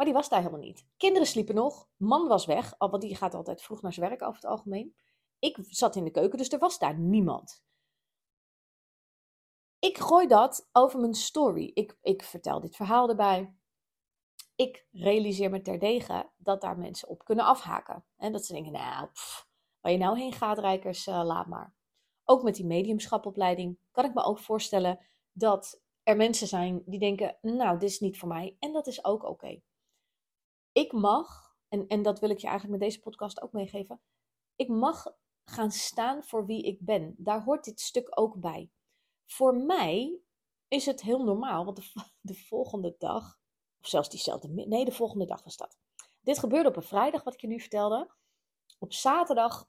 Maar 0.00 0.08
die 0.08 0.18
was 0.18 0.28
daar 0.28 0.38
helemaal 0.40 0.60
niet. 0.60 0.86
Kinderen 0.96 1.28
sliepen 1.28 1.54
nog. 1.54 1.88
Man 1.96 2.28
was 2.28 2.46
weg, 2.46 2.74
want 2.78 3.00
die 3.00 3.16
gaat 3.16 3.34
altijd 3.34 3.62
vroeg 3.62 3.82
naar 3.82 3.92
zijn 3.92 4.08
werk 4.08 4.22
over 4.22 4.34
het 4.34 4.50
algemeen. 4.50 4.96
Ik 5.38 5.56
zat 5.60 5.96
in 5.96 6.04
de 6.04 6.10
keuken, 6.10 6.38
dus 6.38 6.48
er 6.48 6.58
was 6.58 6.78
daar 6.78 6.98
niemand. 6.98 7.62
Ik 9.78 9.98
gooi 9.98 10.26
dat 10.26 10.68
over 10.72 11.00
mijn 11.00 11.14
story. 11.14 11.70
Ik, 11.74 11.98
ik 12.02 12.22
vertel 12.22 12.60
dit 12.60 12.76
verhaal 12.76 13.08
erbij 13.08 13.54
ik 14.60 14.86
realiseer 14.90 15.50
me 15.50 15.62
terdege 15.62 16.30
dat 16.36 16.60
daar 16.60 16.78
mensen 16.78 17.08
op 17.08 17.24
kunnen 17.24 17.44
afhaken. 17.44 18.04
En 18.16 18.32
dat 18.32 18.44
ze 18.44 18.52
denken, 18.52 18.72
nou, 18.72 19.08
waar 19.80 19.92
je 19.92 19.98
nou 19.98 20.18
heen 20.18 20.32
gaat, 20.32 20.58
Rijkers, 20.58 21.06
uh, 21.06 21.22
laat 21.24 21.46
maar. 21.46 21.74
Ook 22.24 22.42
met 22.42 22.54
die 22.54 22.66
mediumschapopleiding 22.66 23.78
kan 23.90 24.04
ik 24.04 24.14
me 24.14 24.22
ook 24.22 24.38
voorstellen 24.38 25.00
dat 25.32 25.82
er 26.02 26.16
mensen 26.16 26.46
zijn 26.46 26.82
die 26.86 26.98
denken, 26.98 27.36
nou, 27.40 27.78
dit 27.78 27.90
is 27.90 28.00
niet 28.00 28.18
voor 28.18 28.28
mij. 28.28 28.56
En 28.58 28.72
dat 28.72 28.86
is 28.86 29.04
ook 29.04 29.24
oké. 29.24 29.60
Ik 30.72 30.92
mag, 30.92 31.54
en, 31.68 31.86
en 31.86 32.02
dat 32.02 32.20
wil 32.20 32.30
ik 32.30 32.38
je 32.38 32.46
eigenlijk 32.46 32.78
met 32.78 32.88
deze 32.88 33.02
podcast 33.02 33.42
ook 33.42 33.52
meegeven, 33.52 34.00
ik 34.56 34.68
mag 34.68 35.06
gaan 35.44 35.70
staan 35.70 36.24
voor 36.24 36.46
wie 36.46 36.62
ik 36.62 36.80
ben. 36.80 37.14
Daar 37.18 37.42
hoort 37.42 37.64
dit 37.64 37.80
stuk 37.80 38.08
ook 38.10 38.40
bij. 38.40 38.70
Voor 39.26 39.56
mij 39.56 40.20
is 40.68 40.86
het 40.86 41.02
heel 41.02 41.24
normaal, 41.24 41.64
want 41.64 41.76
de, 41.76 42.02
de 42.30 42.34
volgende 42.34 42.94
dag 42.98 43.38
of 43.80 43.86
zelfs 43.86 44.08
diezelfde, 44.08 44.48
nee, 44.48 44.84
de 44.84 44.92
volgende 44.92 45.26
dag 45.26 45.42
was 45.42 45.56
dat. 45.56 45.78
Dit 46.20 46.38
gebeurde 46.38 46.68
op 46.68 46.76
een 46.76 46.82
vrijdag, 46.82 47.22
wat 47.22 47.34
ik 47.34 47.40
je 47.40 47.46
nu 47.46 47.60
vertelde. 47.60 48.10
Op 48.78 48.92
zaterdag 48.92 49.68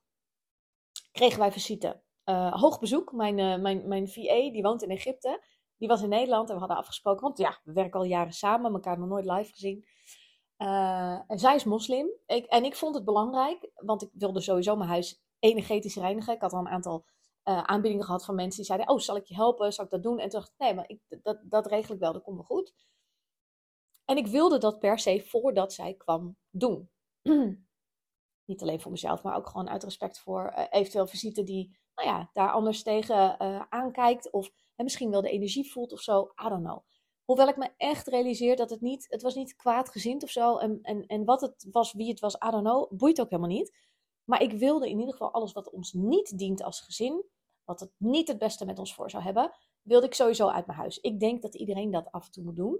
kregen 1.12 1.40
wij 1.40 1.52
visite. 1.52 2.02
uh, 2.26 2.54
hoog 2.54 2.80
bezoek. 2.80 3.12
Mijn, 3.12 3.38
uh, 3.38 3.58
mijn, 3.58 3.88
mijn 3.88 4.10
VA, 4.10 4.52
die 4.52 4.62
woont 4.62 4.82
in 4.82 4.90
Egypte. 4.90 5.44
Die 5.78 5.88
was 5.88 6.02
in 6.02 6.10
Nederland 6.10 6.48
en 6.48 6.54
we 6.54 6.60
hadden 6.60 6.78
afgesproken, 6.78 7.22
want 7.22 7.38
ja, 7.38 7.60
we 7.64 7.74
werken 7.74 8.00
al 8.00 8.06
jaren 8.06 8.34
samen, 8.34 8.74
elkaar 8.74 9.00
nog 9.00 9.08
nooit 9.08 9.26
live 9.26 9.52
gezien. 9.52 9.86
Uh, 10.62 11.20
zij 11.28 11.56
is 11.56 11.64
moslim. 11.64 12.12
Ik, 12.26 12.46
en 12.46 12.64
ik 12.64 12.76
vond 12.76 12.96
het 12.96 13.06
belangrijk, 13.06 13.72
want 13.76 14.02
ik 14.02 14.10
wilde 14.14 14.42
sowieso 14.42 14.76
mijn 14.76 14.90
huis 14.90 15.22
energetisch 15.40 15.96
reinigen. 15.96 16.34
Ik 16.34 16.42
had 16.42 16.54
al 16.54 16.60
een 16.60 16.68
aantal 16.68 17.06
aanbiedingen 17.44 18.06
gehad 18.06 18.26
van 18.26 18.36
mensen 18.36 18.58
die 18.58 18.66
zeiden: 18.66 18.90
Oh, 18.90 19.00
zal 19.00 19.16
ik 19.16 19.26
je 19.26 19.36
helpen? 19.36 19.74
Zal 19.74 19.86
ik 19.86 19.92
dat 19.92 20.04
doen? 20.04 20.20
En 20.20 20.30
toen 20.30 20.40
dacht 20.40 20.52
ik: 20.52 20.58
Nee, 20.58 20.74
maar 20.74 20.90
ik, 20.90 21.00
dat, 21.22 21.40
dat 21.44 21.66
regel 21.66 21.94
ik 21.94 22.00
wel, 22.00 22.14
dat 22.14 22.24
komt 22.24 22.36
wel 22.36 22.46
goed. 22.46 22.74
En 24.06 24.18
ik 24.18 24.28
wilde 24.28 24.58
dat 24.58 24.80
per 24.80 25.00
se 25.00 25.22
voordat 25.26 25.74
zij 25.74 25.94
kwam 25.94 26.38
doen. 26.50 26.90
Niet 28.46 28.62
alleen 28.62 28.82
voor 28.82 28.92
mezelf, 28.92 29.24
maar 29.24 29.36
ook 29.36 29.48
gewoon 29.48 29.70
uit 29.70 29.84
respect 29.84 30.20
voor 30.20 30.54
uh, 30.58 30.66
eventueel 30.70 31.08
visite 31.08 31.44
die 31.44 31.80
nou 31.96 32.08
ja, 32.08 32.30
daar 32.34 32.52
anders 32.52 32.84
tegen 32.84 33.40
aankijkt. 33.72 34.32
Of 34.32 34.52
en 34.76 34.84
misschien 34.84 35.12
wel 35.12 35.22
de 35.22 35.30
energie 35.30 35.72
voelt 35.72 35.92
of 35.92 36.02
zo. 36.02 36.32
I 36.46 36.50
don't 36.50 36.64
know. 36.64 36.84
Hoewel 37.32 37.50
ik 37.50 37.58
me 37.58 37.70
echt 37.78 38.08
realiseer 38.08 38.56
dat 38.56 38.70
het 38.70 38.82
niet, 38.82 39.06
het 39.10 39.22
was 39.22 39.36
niet 39.36 39.56
kwaadgezind 39.56 40.24
of 40.24 40.30
zo. 40.30 40.58
En, 40.58 40.80
en, 40.82 41.06
en 41.06 41.26
wat 41.26 41.42
het 41.42 41.68
was, 41.72 41.94
wie 41.94 42.10
het 42.10 42.20
was, 42.20 42.36
I 42.36 42.50
don't 42.50 42.64
know, 42.64 42.92
boeit 42.92 43.22
ook 43.22 43.30
helemaal 43.30 43.52
niet. 43.52 43.78
Maar 44.24 44.42
ik 44.42 44.52
wilde 44.52 44.90
in 44.90 45.00
ieder 45.00 45.12
geval 45.14 45.32
alles 45.32 45.52
wat 45.52 45.70
ons 45.70 45.94
niet 45.94 46.38
dient 46.38 46.64
als 46.64 46.82
gezin, 46.82 47.24
wat 47.64 47.80
het 47.80 47.92
niet 47.98 48.28
het 48.28 48.38
beste 48.38 48.66
met 48.66 48.80
ons 48.80 48.94
voor 48.94 49.10
zou 49.10 49.24
hebben, 49.24 49.52
wilde 49.82 50.06
ik 50.06 50.14
sowieso 50.14 50.48
uit 50.48 50.66
mijn 50.66 50.78
huis. 50.78 51.00
Ik 51.00 51.20
denk 51.20 51.42
dat 51.42 51.56
iedereen 51.56 51.92
dat 51.92 52.12
af 52.12 52.26
en 52.26 52.32
toe 52.32 52.44
moet 52.44 52.56
doen. 52.56 52.80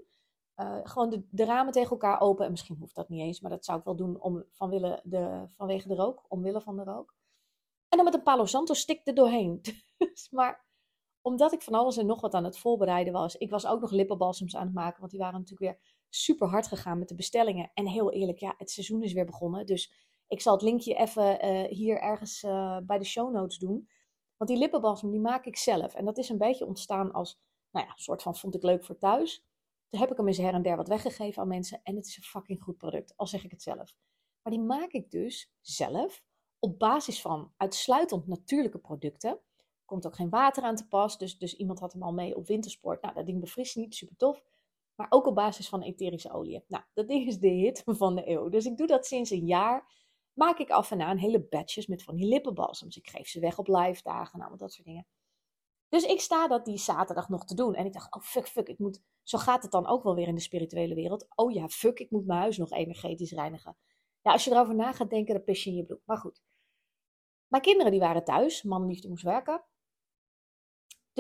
Uh, 0.56 0.80
gewoon 0.84 1.24
de, 1.30 1.46
ramen 1.46 1.74
tegen 1.74 1.92
elkaar 1.92 2.22
open. 2.22 2.46
En 2.46 2.52
misschien 2.52 2.78
hoeft 2.80 2.96
dat 2.96 3.10
niet 3.10 3.22
eens, 3.22 3.40
maar 3.40 3.52
dat 3.52 3.66
zou 3.66 3.80
ik 3.80 3.86
wel 3.86 3.96
doen 3.96 4.22
om, 4.22 4.46
vanwille 4.52 5.02
de, 5.04 5.46
vanwege 5.56 5.88
de 5.88 5.96
rook, 5.96 6.26
omwille 6.28 6.62
van 6.62 6.76
de 6.76 6.84
rook. 6.84 7.16
En 7.90 7.98
dan 7.98 8.06
met 8.06 8.14
een 8.14 8.24
Palo 8.24 8.46
Santo 8.46 8.74
stick 8.74 9.08
er 9.08 9.14
doorheen. 9.14 9.62
Dus, 9.98 10.30
maar 10.30 10.66
omdat 11.22 11.54
ik 11.54 11.62
van 11.62 11.74
alles 11.74 11.98
en 11.98 12.06
nog 12.06 12.22
wat 12.22 12.34
aan 12.34 12.44
het 12.44 12.58
voorbereiden 12.58 13.14
was. 13.14 13.36
Ik 13.36 13.50
was 13.50 13.66
ook 13.66 13.82
nog 13.82 13.92
lippenbalsems 13.92 14.56
aan 14.56 14.66
het 14.66 14.74
maken, 14.74 15.00
want 15.00 15.12
die 15.12 15.20
waren 15.20 15.40
natuurlijk 15.40 15.72
weer 15.72 15.96
super 16.10 16.48
hard 16.48 16.68
gegaan 16.68 17.00
met 17.00 17.08
de 17.08 17.16
bestellingen. 17.16 17.72
En 17.74 17.88
heel 17.88 18.12
eerlijk, 18.12 18.38
ja, 18.38 18.54
het 18.58 18.72
seizoen 18.72 19.04
is 19.04 19.14
weer 19.14 19.26
begonnen. 19.26 19.66
Dus 19.66 19.94
ik 20.28 20.42
zal 20.42 20.54
het 20.54 20.62
linkje 20.62 20.94
even 20.94 21.46
uh, 21.46 21.70
hier 21.70 22.00
ergens 22.00 22.44
uh, 22.44 22.78
bij 22.84 22.98
de 22.98 23.06
show 23.06 23.34
notes 23.34 23.58
doen. 23.58 23.90
Want 24.38 24.50
die 24.50 24.60
lippenbalsem, 24.60 25.12
die 25.12 25.20
maak 25.20 25.46
ik 25.46 25.58
zelf. 25.58 25.94
En 25.94 26.06
dat 26.06 26.18
is 26.18 26.30
een 26.30 26.38
beetje 26.38 26.66
ontstaan 26.66 27.12
als, 27.12 27.42
nou 27.72 27.86
ja, 27.86 27.94
soort 27.96 28.22
van 28.22 28.36
vond 28.36 28.56
ik 28.56 28.64
leuk 28.64 28.86
voor 28.86 28.98
thuis. 28.98 29.46
Toen 29.90 30.00
heb 30.00 30.12
ik 30.12 30.18
hem 30.18 30.28
eens 30.28 30.38
her 30.38 30.54
en 30.54 30.62
der 30.62 30.76
wat 30.76 30.88
weggegeven 30.88 31.42
aan 31.42 31.48
mensen. 31.48 31.80
En 31.84 31.96
het 31.96 32.08
is 32.08 32.18
een 32.18 32.24
fucking 32.24 32.62
goed 32.62 32.78
product, 32.78 33.14
al 33.16 33.28
zeg 33.28 33.44
ik 33.44 33.52
het 33.52 33.62
zelf. 33.62 33.96
Maar 34.42 34.54
die 34.54 34.62
maak 34.62 34.92
ik 34.92 35.12
dus 35.12 35.54
zelf 35.62 36.24
op 36.60 36.80
basis 36.80 37.22
van 37.22 37.54
uitsluitend 37.58 38.28
natuurlijke 38.28 38.80
producten. 38.80 39.40
Komt 39.92 40.06
ook 40.06 40.16
geen 40.16 40.30
water 40.30 40.64
aan 40.64 40.76
te 40.76 40.88
pas. 40.88 41.18
Dus, 41.18 41.38
dus 41.38 41.56
iemand 41.56 41.80
had 41.80 41.94
hem 41.94 42.04
al 42.04 42.14
mee 42.14 42.36
op 42.36 42.48
wintersport. 42.48 43.02
Nou, 43.02 43.14
dat 43.14 43.26
ding 43.26 43.40
bevriest 43.40 43.76
niet, 43.76 43.96
super 43.96 44.16
tof. 44.18 44.44
Maar 44.96 45.08
ook 45.10 45.26
op 45.26 45.36
basis 45.36 45.70
van 45.70 45.82
etherische 45.82 46.32
olie. 46.32 46.64
Nou, 46.68 46.84
dat 46.94 47.08
ding 47.08 47.28
is 47.28 47.40
de 47.40 47.48
hit 47.48 47.84
van 47.86 48.16
de 48.16 48.30
eeuw. 48.30 48.50
Dus 48.50 48.66
ik 48.66 48.78
doe 48.78 48.88
dat 48.88 49.06
sinds 49.06 49.30
een 49.30 49.46
jaar. 49.46 49.94
Maak 50.34 50.58
ik 50.60 50.70
af 50.70 50.92
en 50.92 51.02
aan 51.02 51.18
hele 51.18 51.48
batches 51.48 51.88
met 51.88 52.04
van 52.04 52.16
die 52.16 52.28
lippenbalsems. 52.28 52.98
Ik 52.98 53.10
geef 53.10 53.28
ze 53.28 53.40
weg 53.40 53.58
op 53.58 53.68
live 53.68 54.04
dagen, 54.04 54.40
nou, 54.40 54.58
dat 54.58 54.74
soort 54.74 54.88
dingen. 54.88 55.08
Dus 55.90 56.04
ik 56.04 56.20
sta 56.20 56.48
dat 56.48 56.66
die 56.66 56.78
zaterdag 56.78 57.30
nog 57.30 57.46
te 57.46 57.56
doen. 57.56 57.76
En 57.76 57.86
ik 57.86 57.94
dacht, 57.94 58.16
oh 58.16 58.22
fuck, 58.22 58.48
fuck, 58.48 58.68
ik 58.68 58.80
moet... 58.80 59.02
Zo 59.24 59.38
gaat 59.38 59.62
het 59.62 59.72
dan 59.72 59.88
ook 59.88 60.04
wel 60.04 60.16
weer 60.16 60.28
in 60.28 60.36
de 60.36 60.42
spirituele 60.42 60.96
wereld. 60.96 61.28
Oh 61.36 61.52
ja, 61.52 61.68
fuck, 61.68 62.00
ik 62.00 62.12
moet 62.12 62.26
mijn 62.26 62.40
huis 62.40 62.58
nog 62.58 62.72
energetisch 62.72 63.32
reinigen. 63.32 63.78
Ja, 64.22 64.32
als 64.32 64.44
je 64.44 64.52
erover 64.52 64.76
na 64.76 64.92
gaat 64.92 65.10
denken, 65.10 65.34
dan 65.34 65.44
pis 65.44 65.64
je 65.64 65.70
in 65.70 65.76
je 65.76 65.86
broek. 65.86 66.02
Maar 66.06 66.18
goed. 66.18 66.42
Mijn 67.48 67.64
kinderen 67.64 67.92
die 67.92 68.00
waren 68.00 68.24
thuis. 68.24 68.64
Man 68.64 68.88
liefde 68.88 69.08
moest 69.08 69.24
werken. 69.24 69.64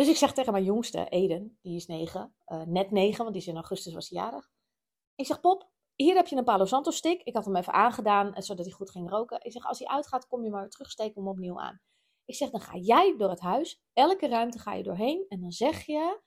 Dus 0.01 0.10
ik 0.10 0.15
zeg 0.15 0.34
tegen 0.34 0.51
mijn 0.51 0.63
jongste, 0.63 1.10
Eden, 1.10 1.58
die 1.62 1.75
is 1.75 1.86
negen. 1.86 2.34
Uh, 2.48 2.62
net 2.62 2.91
negen, 2.91 3.17
want 3.17 3.31
die 3.31 3.41
is 3.41 3.48
in 3.48 3.55
augustus 3.55 3.93
was 3.93 4.10
jarig. 4.10 4.50
Ik 5.15 5.25
zeg, 5.25 5.39
Pop, 5.39 5.70
hier 5.96 6.15
heb 6.15 6.27
je 6.27 6.36
een 6.36 6.43
Palo 6.43 6.65
Santo 6.65 6.91
stick. 6.91 7.22
Ik 7.22 7.36
had 7.36 7.46
hem 7.46 7.55
even 7.55 7.74
aangedaan, 7.74 8.34
eh, 8.34 8.41
zodat 8.41 8.65
hij 8.65 8.74
goed 8.74 8.91
ging 8.91 9.10
roken. 9.10 9.43
Ik 9.43 9.51
zeg, 9.51 9.65
als 9.65 9.79
hij 9.79 9.88
uitgaat, 9.88 10.27
kom 10.27 10.43
je 10.43 10.50
maar 10.50 10.70
terugsteken 10.70 11.22
hem 11.22 11.27
opnieuw 11.27 11.60
aan. 11.60 11.81
Ik 12.25 12.36
zeg, 12.36 12.50
dan 12.50 12.62
ga 12.62 12.77
jij 12.77 13.15
door 13.17 13.29
het 13.29 13.39
huis, 13.39 13.81
elke 13.93 14.27
ruimte 14.27 14.60
ga 14.60 14.74
je 14.74 14.84
doorheen 14.84 15.25
en 15.27 15.41
dan 15.41 15.51
zeg 15.51 15.86
je 15.86 16.22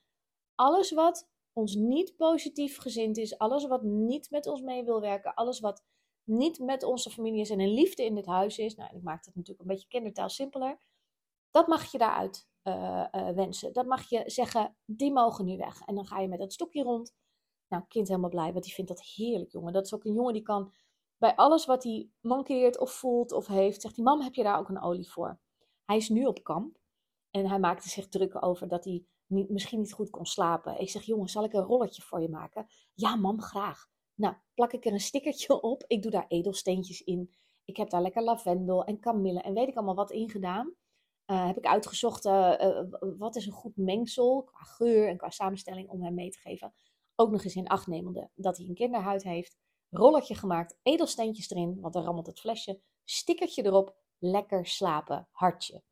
alles 0.54 0.90
wat 0.90 1.28
ons 1.52 1.74
niet 1.74 2.16
positief 2.16 2.78
gezind 2.78 3.16
is, 3.16 3.38
alles 3.38 3.66
wat 3.66 3.82
niet 3.82 4.30
met 4.30 4.46
ons 4.46 4.60
mee 4.60 4.84
wil 4.84 5.00
werken, 5.00 5.34
alles 5.34 5.60
wat 5.60 5.84
niet 6.24 6.58
met 6.58 6.82
onze 6.82 7.10
familie 7.10 7.40
is 7.40 7.50
en 7.50 7.60
een 7.60 7.74
liefde 7.74 8.04
in 8.04 8.14
dit 8.14 8.26
huis 8.26 8.58
is. 8.58 8.74
Nou, 8.74 8.96
ik 8.96 9.02
maak 9.02 9.24
het 9.24 9.34
natuurlijk 9.34 9.60
een 9.60 9.74
beetje 9.74 9.88
kindertaal 9.88 10.28
simpeler. 10.28 10.78
Dat 11.54 11.66
mag 11.66 11.92
je 11.92 11.98
daaruit 11.98 12.48
uh, 12.62 13.06
uh, 13.12 13.28
wensen. 13.28 13.72
Dat 13.72 13.86
mag 13.86 14.08
je 14.08 14.22
zeggen, 14.26 14.76
die 14.84 15.12
mogen 15.12 15.44
nu 15.44 15.56
weg. 15.56 15.80
En 15.80 15.94
dan 15.94 16.06
ga 16.06 16.20
je 16.20 16.28
met 16.28 16.38
dat 16.38 16.52
stokje 16.52 16.82
rond. 16.82 17.14
Nou, 17.68 17.84
kind 17.88 18.08
helemaal 18.08 18.30
blij, 18.30 18.52
want 18.52 18.64
die 18.64 18.74
vindt 18.74 18.90
dat 18.90 19.02
heerlijk, 19.02 19.52
jongen. 19.52 19.72
Dat 19.72 19.84
is 19.84 19.94
ook 19.94 20.04
een 20.04 20.12
jongen 20.12 20.32
die 20.32 20.42
kan 20.42 20.72
bij 21.18 21.36
alles 21.36 21.66
wat 21.66 21.84
hij 21.84 22.08
mankeert 22.20 22.78
of 22.78 22.92
voelt 22.92 23.32
of 23.32 23.46
heeft, 23.46 23.80
zegt 23.80 23.96
hij, 23.96 24.04
mam, 24.04 24.20
heb 24.20 24.34
je 24.34 24.42
daar 24.42 24.58
ook 24.58 24.68
een 24.68 24.82
olie 24.82 25.10
voor? 25.10 25.40
Hij 25.84 25.96
is 25.96 26.08
nu 26.08 26.24
op 26.24 26.44
kamp 26.44 26.78
en 27.30 27.48
hij 27.48 27.58
maakte 27.58 27.88
zich 27.88 28.08
druk 28.08 28.44
over 28.44 28.68
dat 28.68 28.84
hij 28.84 29.04
niet, 29.26 29.50
misschien 29.50 29.80
niet 29.80 29.92
goed 29.92 30.10
kon 30.10 30.26
slapen. 30.26 30.80
Ik 30.80 30.90
zeg, 30.90 31.02
jongen, 31.02 31.28
zal 31.28 31.44
ik 31.44 31.52
een 31.52 31.62
rolletje 31.62 32.02
voor 32.02 32.20
je 32.20 32.28
maken? 32.28 32.66
Ja, 32.94 33.16
mam, 33.16 33.40
graag. 33.40 33.86
Nou, 34.14 34.34
plak 34.54 34.72
ik 34.72 34.84
er 34.84 34.92
een 34.92 35.00
stickertje 35.00 35.60
op. 35.70 35.84
Ik 35.86 36.02
doe 36.02 36.10
daar 36.10 36.26
edelsteentjes 36.28 37.00
in. 37.02 37.34
Ik 37.64 37.76
heb 37.76 37.90
daar 37.90 38.02
lekker 38.02 38.22
lavendel 38.22 38.84
en 38.84 39.00
kamille 39.00 39.40
en 39.40 39.54
weet 39.54 39.68
ik 39.68 39.76
allemaal 39.76 39.94
wat 39.94 40.10
in 40.10 40.30
gedaan. 40.30 40.74
Uh, 41.26 41.46
heb 41.46 41.56
ik 41.56 41.66
uitgezocht 41.66 42.24
uh, 42.24 42.80
wat 43.18 43.36
is 43.36 43.46
een 43.46 43.52
goed 43.52 43.76
mengsel 43.76 44.42
qua 44.42 44.64
geur 44.64 45.08
en 45.08 45.16
qua 45.16 45.30
samenstelling 45.30 45.88
om 45.88 46.02
hem 46.02 46.14
mee 46.14 46.30
te 46.30 46.38
geven. 46.38 46.74
Ook 47.14 47.30
nog 47.30 47.44
eens 47.44 47.54
in 47.54 47.68
acht 47.68 47.86
nemende 47.86 48.30
dat 48.34 48.56
hij 48.56 48.66
een 48.66 48.74
kinderhuid 48.74 49.22
heeft. 49.22 49.56
Rolletje 49.90 50.34
gemaakt, 50.34 50.76
edelsteentjes 50.82 51.50
erin, 51.50 51.80
want 51.80 51.94
dan 51.94 52.04
rammelt 52.04 52.26
het 52.26 52.40
flesje. 52.40 52.80
Stickertje 53.04 53.64
erop, 53.64 53.96
lekker 54.18 54.66
slapen, 54.66 55.28
hartje. 55.30 55.82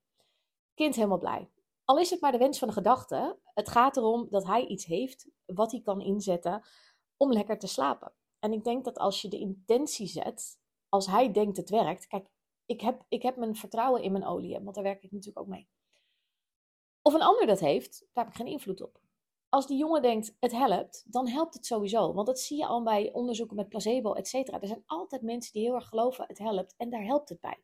Kind 0.74 0.94
helemaal 0.94 1.18
blij. 1.18 1.50
Al 1.84 1.98
is 1.98 2.10
het 2.10 2.20
maar 2.20 2.32
de 2.32 2.38
wens 2.38 2.58
van 2.58 2.68
de 2.68 2.74
gedachte, 2.74 3.38
het 3.54 3.68
gaat 3.68 3.96
erom 3.96 4.26
dat 4.30 4.46
hij 4.46 4.66
iets 4.66 4.84
heeft 4.84 5.28
wat 5.46 5.70
hij 5.70 5.80
kan 5.80 6.00
inzetten 6.00 6.62
om 7.16 7.32
lekker 7.32 7.58
te 7.58 7.66
slapen. 7.66 8.12
En 8.38 8.52
ik 8.52 8.64
denk 8.64 8.84
dat 8.84 8.98
als 8.98 9.22
je 9.22 9.28
de 9.28 9.38
intentie 9.38 10.06
zet, 10.06 10.58
als 10.88 11.06
hij 11.06 11.32
denkt 11.32 11.56
het 11.56 11.70
werkt, 11.70 12.06
kijk, 12.06 12.28
ik 12.72 12.80
heb, 12.80 13.04
ik 13.08 13.22
heb 13.22 13.36
mijn 13.36 13.56
vertrouwen 13.56 14.02
in 14.02 14.12
mijn 14.12 14.24
olie, 14.24 14.60
want 14.60 14.74
daar 14.74 14.84
werk 14.84 15.02
ik 15.02 15.12
natuurlijk 15.12 15.38
ook 15.38 15.52
mee. 15.52 15.68
Of 17.02 17.14
een 17.14 17.22
ander 17.22 17.46
dat 17.46 17.60
heeft, 17.60 18.06
daar 18.12 18.24
heb 18.24 18.32
ik 18.32 18.40
geen 18.40 18.52
invloed 18.52 18.80
op. 18.80 19.00
Als 19.48 19.66
die 19.66 19.78
jongen 19.78 20.02
denkt 20.02 20.36
het 20.40 20.52
helpt, 20.52 21.04
dan 21.12 21.28
helpt 21.28 21.54
het 21.54 21.66
sowieso. 21.66 22.12
Want 22.12 22.26
dat 22.26 22.40
zie 22.40 22.58
je 22.58 22.66
al 22.66 22.82
bij 22.82 23.12
onderzoeken 23.12 23.56
met 23.56 23.68
placebo, 23.68 24.12
et 24.12 24.28
cetera. 24.28 24.60
Er 24.60 24.66
zijn 24.66 24.82
altijd 24.86 25.22
mensen 25.22 25.52
die 25.52 25.62
heel 25.62 25.74
erg 25.74 25.88
geloven 25.88 26.24
het 26.26 26.38
helpt 26.38 26.74
en 26.76 26.90
daar 26.90 27.04
helpt 27.04 27.28
het 27.28 27.40
bij. 27.40 27.62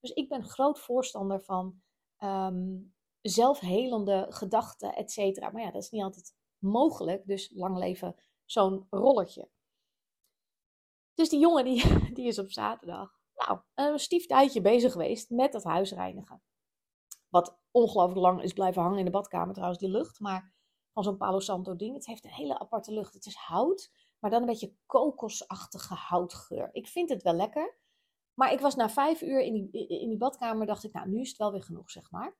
Dus 0.00 0.10
ik 0.10 0.28
ben 0.28 0.44
groot 0.44 0.78
voorstander 0.78 1.40
van 1.40 1.82
um, 2.18 2.94
zelfhelende 3.20 4.26
gedachten, 4.28 4.94
et 4.94 5.12
cetera. 5.12 5.50
Maar 5.50 5.62
ja, 5.62 5.70
dat 5.70 5.82
is 5.82 5.90
niet 5.90 6.02
altijd 6.02 6.34
mogelijk. 6.58 7.26
Dus 7.26 7.50
lang 7.54 7.78
leven 7.78 8.16
zo'n 8.44 8.86
rollertje. 8.90 9.48
Dus 11.14 11.28
die 11.28 11.40
jongen 11.40 11.64
die, 11.64 11.82
die 12.16 12.26
is 12.26 12.38
op 12.38 12.50
zaterdag 12.50 13.15
nou, 13.36 13.60
een 13.74 13.98
stief 13.98 14.26
tijdje 14.26 14.60
bezig 14.60 14.92
geweest 14.92 15.30
met 15.30 15.52
dat 15.52 15.64
huis 15.64 15.92
reinigen. 15.92 16.42
Wat 17.28 17.58
ongelooflijk 17.70 18.20
lang 18.20 18.42
is 18.42 18.52
blijven 18.52 18.82
hangen 18.82 18.98
in 18.98 19.04
de 19.04 19.10
badkamer 19.10 19.54
trouwens, 19.54 19.80
die 19.80 19.90
lucht. 19.90 20.20
Maar 20.20 20.54
van 20.92 21.02
zo'n 21.02 21.16
Palo 21.16 21.40
Santo 21.40 21.76
ding. 21.76 21.94
Het 21.94 22.06
heeft 22.06 22.24
een 22.24 22.30
hele 22.30 22.58
aparte 22.58 22.92
lucht. 22.92 23.14
Het 23.14 23.26
is 23.26 23.34
hout, 23.34 23.92
maar 24.18 24.30
dan 24.30 24.40
een 24.40 24.46
beetje 24.46 24.74
kokosachtige 24.86 25.94
houtgeur. 25.94 26.68
Ik 26.72 26.86
vind 26.86 27.08
het 27.08 27.22
wel 27.22 27.34
lekker. 27.34 27.78
Maar 28.34 28.52
ik 28.52 28.60
was 28.60 28.74
na 28.74 28.90
vijf 28.90 29.22
uur 29.22 29.40
in 29.40 29.52
die, 29.52 29.86
in 29.86 30.08
die 30.08 30.18
badkamer, 30.18 30.66
dacht 30.66 30.84
ik, 30.84 30.92
nou, 30.92 31.08
nu 31.08 31.20
is 31.20 31.28
het 31.28 31.38
wel 31.38 31.52
weer 31.52 31.62
genoeg, 31.62 31.90
zeg 31.90 32.10
maar. 32.10 32.36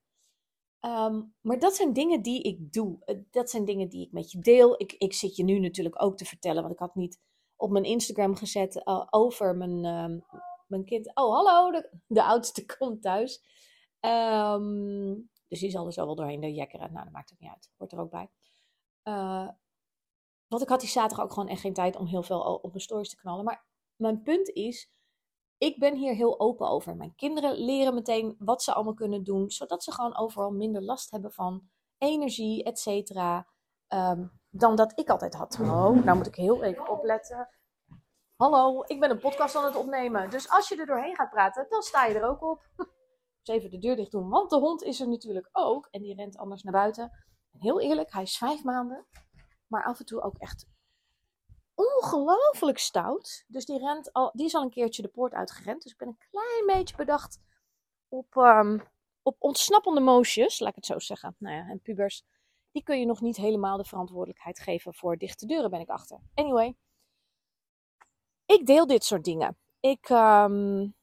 Um, 0.81 1.35
maar 1.41 1.59
dat 1.59 1.77
zijn 1.77 1.93
dingen 1.93 2.23
die 2.23 2.43
ik 2.43 2.73
doe. 2.73 3.05
Eh, 3.05 3.17
dat 3.31 3.51
zijn 3.51 3.65
dingen 3.65 3.89
die 3.89 4.07
ik 4.07 4.13
met 4.13 4.31
je 4.31 4.39
deel. 4.39 4.81
Ik, 4.81 4.93
ik 4.93 5.13
zit 5.13 5.37
je 5.37 5.45
nu 5.45 5.59
natuurlijk 5.59 6.03
ook 6.03 6.17
te 6.17 6.25
vertellen, 6.25 6.63
want 6.63 6.75
ik 6.75 6.81
had 6.81 6.95
niet 6.95 7.21
op 7.57 7.71
mijn 7.71 7.85
Instagram 7.85 8.37
gezet 8.37 8.83
uh, 8.85 9.07
over 9.11 9.57
mijn, 9.57 9.85
uh, 9.85 10.21
mijn 10.67 10.85
kind. 10.85 11.07
Oh, 11.15 11.35
hallo, 11.35 11.71
de, 11.71 11.91
de 12.07 12.23
oudste 12.23 12.67
komt 12.77 13.03
thuis. 13.03 13.43
Um, 14.01 15.31
dus 15.49 15.61
die 15.61 15.71
zal 15.71 15.87
er 15.87 15.93
zo 15.93 16.07
wel 16.07 16.15
doorheen 16.15 16.41
de 16.41 16.55
jekkeren. 16.55 16.93
Nou, 16.93 17.05
dat 17.05 17.13
maakt 17.13 17.33
ook 17.33 17.39
niet 17.39 17.51
uit. 17.51 17.71
Hoort 17.77 17.93
er 17.93 17.99
ook 17.99 18.11
bij. 18.11 18.31
Uh, 19.05 19.49
want 20.47 20.63
ik 20.63 20.69
had 20.69 20.81
die 20.81 20.89
zaterdag 20.89 21.25
ook 21.25 21.33
gewoon 21.33 21.49
echt 21.49 21.61
geen 21.61 21.75
tijd 21.75 21.97
om 21.97 22.07
heel 22.07 22.23
veel 22.23 22.41
op 22.41 22.71
mijn 22.71 22.83
stories 22.83 23.11
te 23.11 23.17
knallen. 23.17 23.45
Maar 23.45 23.67
mijn 23.97 24.23
punt 24.23 24.49
is, 24.49 24.91
ik 25.59 25.79
ben 25.79 25.97
hier 25.97 26.15
heel 26.15 26.41
open 26.41 26.69
over. 26.69 26.97
Mijn 26.97 27.15
kinderen 27.15 27.59
leren 27.59 27.95
meteen 27.95 28.37
wat 28.39 28.63
ze 28.63 28.75
allemaal 28.75 28.95
kunnen 28.95 29.25
doen, 29.25 29.51
zodat 29.51 29.85
ze 29.85 29.93
gewoon 29.93 30.17
overal 30.17 30.51
minder 30.51 30.83
last 30.83 31.11
hebben 31.11 31.33
van 31.33 31.69
energie, 31.99 32.65
et 32.65 32.79
cetera, 32.79 33.49
um, 33.89 34.41
dan 34.51 34.77
dat 34.77 34.99
ik 34.99 35.11
altijd 35.11 35.35
had. 35.35 35.59
Oh, 35.61 36.05
nou 36.05 36.17
moet 36.17 36.27
ik 36.27 36.35
heel 36.35 36.63
even 36.63 36.89
opletten. 36.89 37.49
Hallo, 38.37 38.83
ik 38.87 39.01
ben 39.01 39.11
een 39.11 39.19
podcast 39.19 39.57
aan 39.57 39.65
het 39.65 39.77
opnemen. 39.77 40.31
Dus 40.31 40.51
als 40.51 40.69
je 40.69 40.77
er 40.77 40.87
doorheen 40.87 41.15
gaat 41.15 41.31
praten, 41.31 41.67
dan 41.69 41.83
sta 41.83 42.07
je 42.07 42.15
er 42.15 42.29
ook 42.29 42.43
op. 42.43 42.69
Dus 43.43 43.55
even 43.55 43.71
de 43.71 43.79
deur 43.79 43.97
dicht 43.97 44.11
doen, 44.11 44.29
want 44.29 44.51
de 44.51 44.57
hond 44.57 44.83
is 44.83 45.01
er 45.01 45.09
natuurlijk 45.09 45.49
ook. 45.53 45.89
En 45.91 46.03
die 46.03 46.15
rent 46.15 46.37
anders 46.37 46.63
naar 46.63 46.73
buiten. 46.73 47.05
En 47.53 47.61
heel 47.61 47.81
eerlijk, 47.81 48.13
hij 48.13 48.23
is 48.23 48.37
vijf 48.37 48.65
maanden. 48.65 49.07
Maar 49.67 49.85
af 49.85 49.99
en 49.99 50.05
toe 50.05 50.23
ook 50.23 50.39
echt 50.39 50.67
ongelooflijk 51.75 52.79
stout. 52.79 53.45
Dus 53.47 53.65
die, 53.65 53.79
rent 53.79 54.13
al, 54.13 54.31
die 54.33 54.47
is 54.47 54.55
al 54.55 54.63
een 54.63 54.71
keertje 54.71 55.03
de 55.03 55.09
poort 55.09 55.33
uitgerend. 55.33 55.83
Dus 55.83 55.93
ik 55.93 55.99
ben 55.99 56.09
een 56.09 56.27
klein 56.31 56.79
beetje 56.79 56.97
bedacht 56.97 57.41
op, 58.09 58.35
um, 58.37 58.83
op 59.23 59.37
ontsnappende 59.39 60.01
moosjes, 60.01 60.59
laat 60.59 60.69
ik 60.69 60.75
het 60.77 60.87
zo 60.87 60.99
zeggen. 60.99 61.37
Nou 61.39 61.57
ja, 61.57 61.69
en 61.69 61.81
pubers, 61.81 62.25
die 62.71 62.83
kun 62.83 62.99
je 62.99 63.07
nog 63.07 63.21
niet 63.21 63.37
helemaal 63.37 63.77
de 63.77 63.85
verantwoordelijkheid 63.85 64.61
geven 64.61 64.95
voor 64.95 65.17
dichte 65.17 65.47
deuren, 65.47 65.71
ben 65.71 65.81
ik 65.81 65.89
achter. 65.89 66.21
Anyway, 66.35 66.77
ik 68.47 68.67
deel 68.67 68.87
dit 68.87 69.05
soort 69.05 69.25
dingen. 69.25 69.57
Ik, 69.81 70.09
um, 70.09 70.95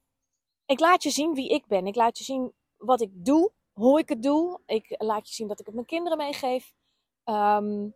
ik 0.66 0.80
laat 0.80 1.04
je 1.04 1.10
zien 1.10 1.34
wie 1.34 1.50
ik 1.50 1.68
ben. 1.68 1.88
Ik 1.88 1.96
laat 1.96 2.18
je 2.18 2.24
zien 2.24 2.54
wat 2.78 3.02
ik 3.02 3.26
doe, 3.26 3.52
hoe 3.72 4.00
ik 4.00 4.10
het 4.10 4.24
doe. 4.24 4.60
Ik 4.66 4.96
laat 4.98 5.28
je 5.28 5.36
zien 5.36 5.48
dat 5.48 5.60
ik 5.60 5.66
het 5.66 5.76
mijn 5.76 5.88
kinderen 5.88 6.18
meegeef. 6.18 6.74
Um, 7.26 7.96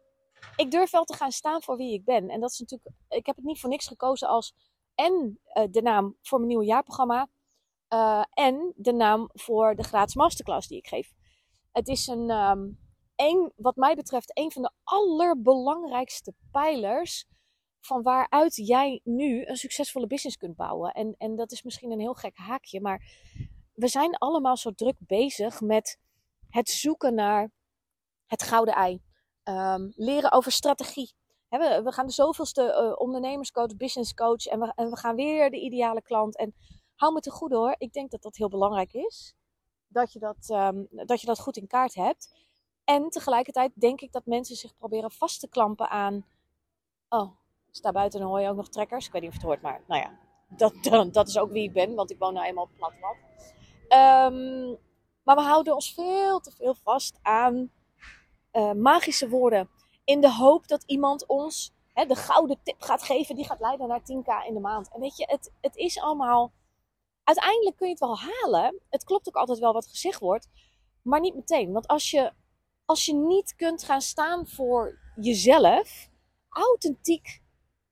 ik 0.55 0.71
durf 0.71 0.91
wel 0.91 1.03
te 1.03 1.15
gaan 1.15 1.31
staan 1.31 1.61
voor 1.61 1.77
wie 1.77 1.93
ik 1.93 2.05
ben. 2.05 2.29
En 2.29 2.39
dat 2.39 2.51
is 2.51 2.59
natuurlijk, 2.59 2.95
ik 3.09 3.25
heb 3.25 3.35
het 3.35 3.45
niet 3.45 3.59
voor 3.59 3.69
niks 3.69 3.87
gekozen 3.87 4.27
als 4.27 4.53
en 4.95 5.39
uh, 5.53 5.63
de 5.71 5.81
naam 5.81 6.17
voor 6.21 6.37
mijn 6.37 6.49
nieuwe 6.49 6.65
jaarprogramma. 6.65 7.29
Uh, 7.93 8.23
en 8.33 8.73
de 8.75 8.93
naam 8.93 9.29
voor 9.33 9.75
de 9.75 9.83
gratis 9.83 10.15
masterclass 10.15 10.67
die 10.67 10.77
ik 10.77 10.87
geef. 10.87 11.13
Het 11.71 11.87
is 11.87 12.07
een, 12.07 12.29
um, 12.29 12.79
een, 13.15 13.51
wat 13.55 13.75
mij 13.75 13.95
betreft, 13.95 14.37
een 14.37 14.51
van 14.51 14.61
de 14.61 14.71
allerbelangrijkste 14.83 16.33
pijlers 16.51 17.25
van 17.87 18.01
waaruit 18.01 18.55
jij 18.55 19.01
nu 19.03 19.45
een 19.45 19.55
succesvolle 19.55 20.07
business 20.07 20.37
kunt 20.37 20.55
bouwen. 20.55 20.91
En, 20.91 21.15
en 21.17 21.35
dat 21.35 21.51
is 21.51 21.63
misschien 21.63 21.91
een 21.91 21.99
heel 21.99 22.13
gek 22.13 22.37
haakje, 22.37 22.81
maar 22.81 23.01
we 23.73 23.87
zijn 23.87 24.17
allemaal 24.17 24.57
zo 24.57 24.71
druk 24.71 24.95
bezig 24.99 25.61
met 25.61 25.99
het 26.49 26.69
zoeken 26.69 27.15
naar 27.15 27.51
het 28.25 28.43
gouden 28.43 28.73
ei. 28.73 29.01
Um, 29.43 29.93
leren 29.95 30.31
over 30.31 30.51
strategie. 30.51 31.13
we, 31.49 31.81
we, 31.83 31.91
gaan 31.91 32.05
de 32.05 32.11
zoveelste 32.11 32.61
uh, 32.63 32.99
ondernemerscoach, 32.99 33.75
businesscoach 33.75 34.45
en 34.45 34.59
we, 34.59 34.71
en 34.75 34.89
we 34.89 34.97
gaan 34.97 35.15
weer 35.15 35.49
de 35.49 35.59
ideale 35.59 36.01
klant. 36.01 36.37
En 36.37 36.55
hou 36.95 37.13
me 37.13 37.19
te 37.19 37.31
goed 37.31 37.51
hoor, 37.51 37.75
ik 37.77 37.93
denk 37.93 38.11
dat 38.11 38.21
dat 38.21 38.35
heel 38.35 38.49
belangrijk 38.49 38.93
is. 38.93 39.35
Dat 39.87 40.13
je 40.13 40.19
dat, 40.19 40.49
um, 40.49 40.87
dat 40.89 41.21
je 41.21 41.27
dat 41.27 41.39
goed 41.39 41.57
in 41.57 41.67
kaart 41.67 41.95
hebt. 41.95 42.35
En 42.83 43.09
tegelijkertijd 43.09 43.71
denk 43.75 44.01
ik 44.01 44.11
dat 44.11 44.25
mensen 44.25 44.55
zich 44.55 44.75
proberen 44.77 45.11
vast 45.11 45.39
te 45.39 45.49
klampen 45.49 45.89
aan. 45.89 46.25
Oh, 47.09 47.37
sta 47.77 47.91
buiten 47.91 48.19
en 48.19 48.25
hoor 48.25 48.41
je 48.41 48.49
ook 48.49 48.55
nog 48.55 48.69
trekkers. 48.69 49.05
Ik 49.05 49.11
weet 49.11 49.21
niet 49.21 49.31
of 49.31 49.41
je 49.41 49.47
het 49.47 49.49
hoort, 49.49 49.61
maar 49.61 49.81
nou 49.87 50.01
ja, 50.01 50.17
dat, 50.47 51.13
dat 51.13 51.27
is 51.27 51.37
ook 51.37 51.51
wie 51.51 51.63
ik 51.63 51.73
ben, 51.73 51.95
want 51.95 52.11
ik 52.11 52.19
woon 52.19 52.33
nou 52.33 52.45
eenmaal 52.45 52.63
op 52.63 52.69
het 52.69 52.77
platteland. 52.77 53.17
Um, 53.89 54.77
maar 55.23 55.35
we 55.35 55.41
houden 55.41 55.73
ons 55.73 55.93
veel 55.93 56.39
te 56.39 56.51
veel 56.51 56.75
vast 56.83 57.19
aan 57.21 57.71
uh, 58.53 58.71
magische 58.71 59.29
woorden. 59.29 59.69
In 60.03 60.21
de 60.21 60.33
hoop 60.33 60.67
dat 60.67 60.83
iemand 60.85 61.25
ons 61.25 61.73
hè, 61.93 62.05
de 62.05 62.15
gouden 62.15 62.59
tip 62.63 62.81
gaat 62.81 63.03
geven 63.03 63.35
die 63.35 63.45
gaat 63.45 63.59
leiden 63.59 63.87
naar 63.87 64.01
10k 64.01 64.47
in 64.47 64.53
de 64.53 64.59
maand. 64.59 64.93
En 64.93 64.99
weet 64.99 65.17
je, 65.17 65.25
het, 65.29 65.51
het 65.61 65.75
is 65.75 65.99
allemaal. 65.99 66.51
Uiteindelijk 67.23 67.75
kun 67.75 67.87
je 67.87 67.93
het 67.93 68.01
wel 68.01 68.17
halen. 68.19 68.81
Het 68.89 69.03
klopt 69.03 69.27
ook 69.27 69.35
altijd 69.35 69.59
wel 69.59 69.73
wat 69.73 69.87
gezegd 69.87 70.19
wordt. 70.19 70.49
Maar 71.01 71.19
niet 71.19 71.35
meteen. 71.35 71.71
Want 71.71 71.87
als 71.87 72.11
je, 72.11 72.31
als 72.85 73.05
je 73.05 73.13
niet 73.13 73.55
kunt 73.55 73.83
gaan 73.83 74.01
staan 74.01 74.47
voor 74.47 74.99
jezelf, 75.15 76.09
authentiek 76.49 77.41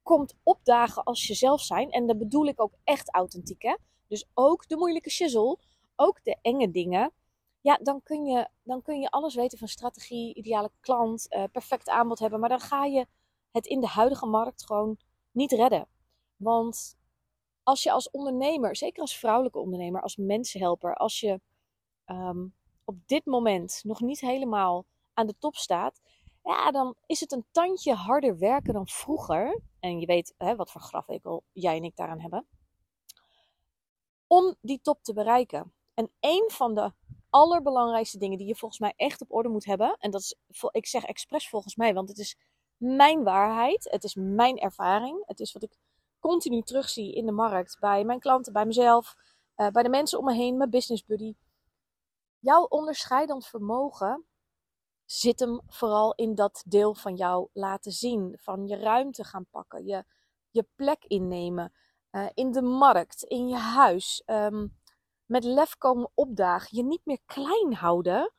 komt 0.06 0.36
opdagen 0.44 1.04
als 1.04 1.28
jezelf 1.28 1.62
zijn. 1.62 1.92
En 1.92 2.08
dat 2.08 2.18
bedoel 2.18 2.46
ik 2.46 2.62
ook 2.62 2.74
echt 2.84 3.14
authentiek. 3.14 3.62
Hè? 3.62 3.76
Dus 4.08 4.26
ook 4.34 4.68
de 4.68 4.78
moeilijke 4.78 5.10
shizzle, 5.10 5.58
ook 5.96 6.24
de 6.24 6.38
enge 6.42 6.72
dingen 6.72 7.14
ja, 7.66 7.80
dan 7.82 8.04
kun, 8.04 8.26
je, 8.26 8.48
dan 8.64 8.82
kun 8.82 9.00
je 9.00 9.10
alles 9.10 9.36
weten 9.36 9.58
van 9.58 9.68
strategie, 9.68 10.34
ideale 10.34 10.72
klant, 10.80 11.26
uh, 11.30 11.44
perfect 11.52 11.90
aanbod 11.90 12.20
hebben. 12.20 12.40
Maar 12.40 12.50
dan 12.50 12.60
ga 12.60 12.86
je 12.86 13.08
het 13.52 13.66
in 13.66 13.80
de 13.82 13.88
huidige 13.88 14.26
markt 14.26 14.66
gewoon 14.66 14.98
niet 15.32 15.52
redden. 15.52 15.88
Want 16.36 16.98
als 17.64 17.84
je 17.84 17.92
als 17.92 18.12
ondernemer, 18.12 18.76
zeker 18.76 19.02
als 19.02 19.18
vrouwelijke 19.18 19.60
ondernemer, 19.60 20.02
als 20.02 20.16
mensenhelper, 20.16 20.96
als 20.96 21.20
je 21.20 21.42
um, 22.06 22.54
op 22.84 22.96
dit 23.06 23.26
moment 23.26 23.82
nog 23.84 24.02
niet 24.02 24.20
helemaal 24.20 24.86
aan 25.14 25.28
de 25.28 25.38
top 25.40 25.56
staat, 25.56 26.02
ja, 26.44 26.72
dan 26.72 26.96
is 27.06 27.20
het 27.20 27.32
een 27.32 27.46
tandje 27.52 27.94
harder 27.94 28.38
werken 28.38 28.74
dan 28.74 28.88
vroeger. 28.88 29.62
En 29.86 30.00
je 30.00 30.06
weet 30.06 30.34
hè, 30.38 30.56
wat 30.56 30.72
voor 30.72 30.82
grafwekel 30.82 31.44
jij 31.52 31.76
en 31.78 31.84
ik 31.84 31.96
daaraan 31.96 32.20
hebben. 32.20 32.48
Om 34.28 34.56
die 34.62 34.82
top 34.82 35.04
te 35.04 35.14
bereiken. 35.14 35.74
En 35.94 36.12
een 36.20 36.50
van 36.52 36.74
de 36.74 36.92
allerbelangrijkste 37.30 38.18
dingen 38.18 38.38
die 38.38 38.48
je 38.48 38.56
volgens 38.56 38.80
mij 38.80 38.94
echt 38.96 39.22
op 39.22 39.32
orde 39.32 39.50
moet 39.50 39.66
hebben. 39.66 39.96
En 40.00 40.12
dat 40.12 40.22
is, 40.22 40.36
ik 40.72 40.86
zeg 40.86 41.04
expres 41.04 41.50
volgens 41.50 41.76
mij, 41.76 41.94
want 41.94 42.10
het 42.10 42.18
is 42.18 42.38
mijn 42.78 43.24
waarheid. 43.24 43.88
Het 43.92 44.04
is 44.04 44.16
mijn 44.16 44.58
ervaring. 44.58 45.24
Het 45.26 45.40
is 45.40 45.54
wat 45.54 45.64
ik 45.64 45.78
continu 46.20 46.62
terugzie 46.62 47.14
in 47.14 47.26
de 47.26 47.32
markt. 47.32 47.80
Bij 47.80 48.04
mijn 48.04 48.20
klanten, 48.20 48.54
bij 48.54 48.66
mezelf, 48.66 49.16
uh, 49.58 49.68
bij 49.68 49.84
de 49.84 49.90
mensen 49.90 50.20
om 50.20 50.26
me 50.26 50.34
heen, 50.34 50.58
mijn 50.58 50.70
business 50.70 51.06
buddy. 51.06 51.36
Jouw 52.40 52.64
onderscheidend 52.64 53.48
vermogen 53.48 54.26
zit 55.06 55.40
hem 55.40 55.62
vooral 55.68 56.14
in 56.14 56.36
dat 56.36 56.64
deel 56.68 56.96
van 56.96 57.16
jou 57.16 57.48
laten 57.54 57.92
zien. 57.92 58.38
Van 58.42 58.68
je 58.68 58.76
ruimte 58.76 59.24
gaan 59.24 59.46
pakken, 59.52 59.86
je, 59.86 60.04
je 60.50 60.68
plek 60.76 61.06
innemen. 61.06 61.74
Uh, 62.12 62.26
in 62.34 62.52
de 62.52 62.62
markt, 62.62 63.24
in 63.24 63.48
je 63.48 63.58
huis. 63.58 64.24
Um, 64.26 64.78
met 65.26 65.44
lef 65.44 65.78
komen 65.78 66.12
opdagen. 66.14 66.78
Je 66.78 66.84
niet 66.84 67.06
meer 67.06 67.20
klein 67.26 67.74
houden 67.74 68.34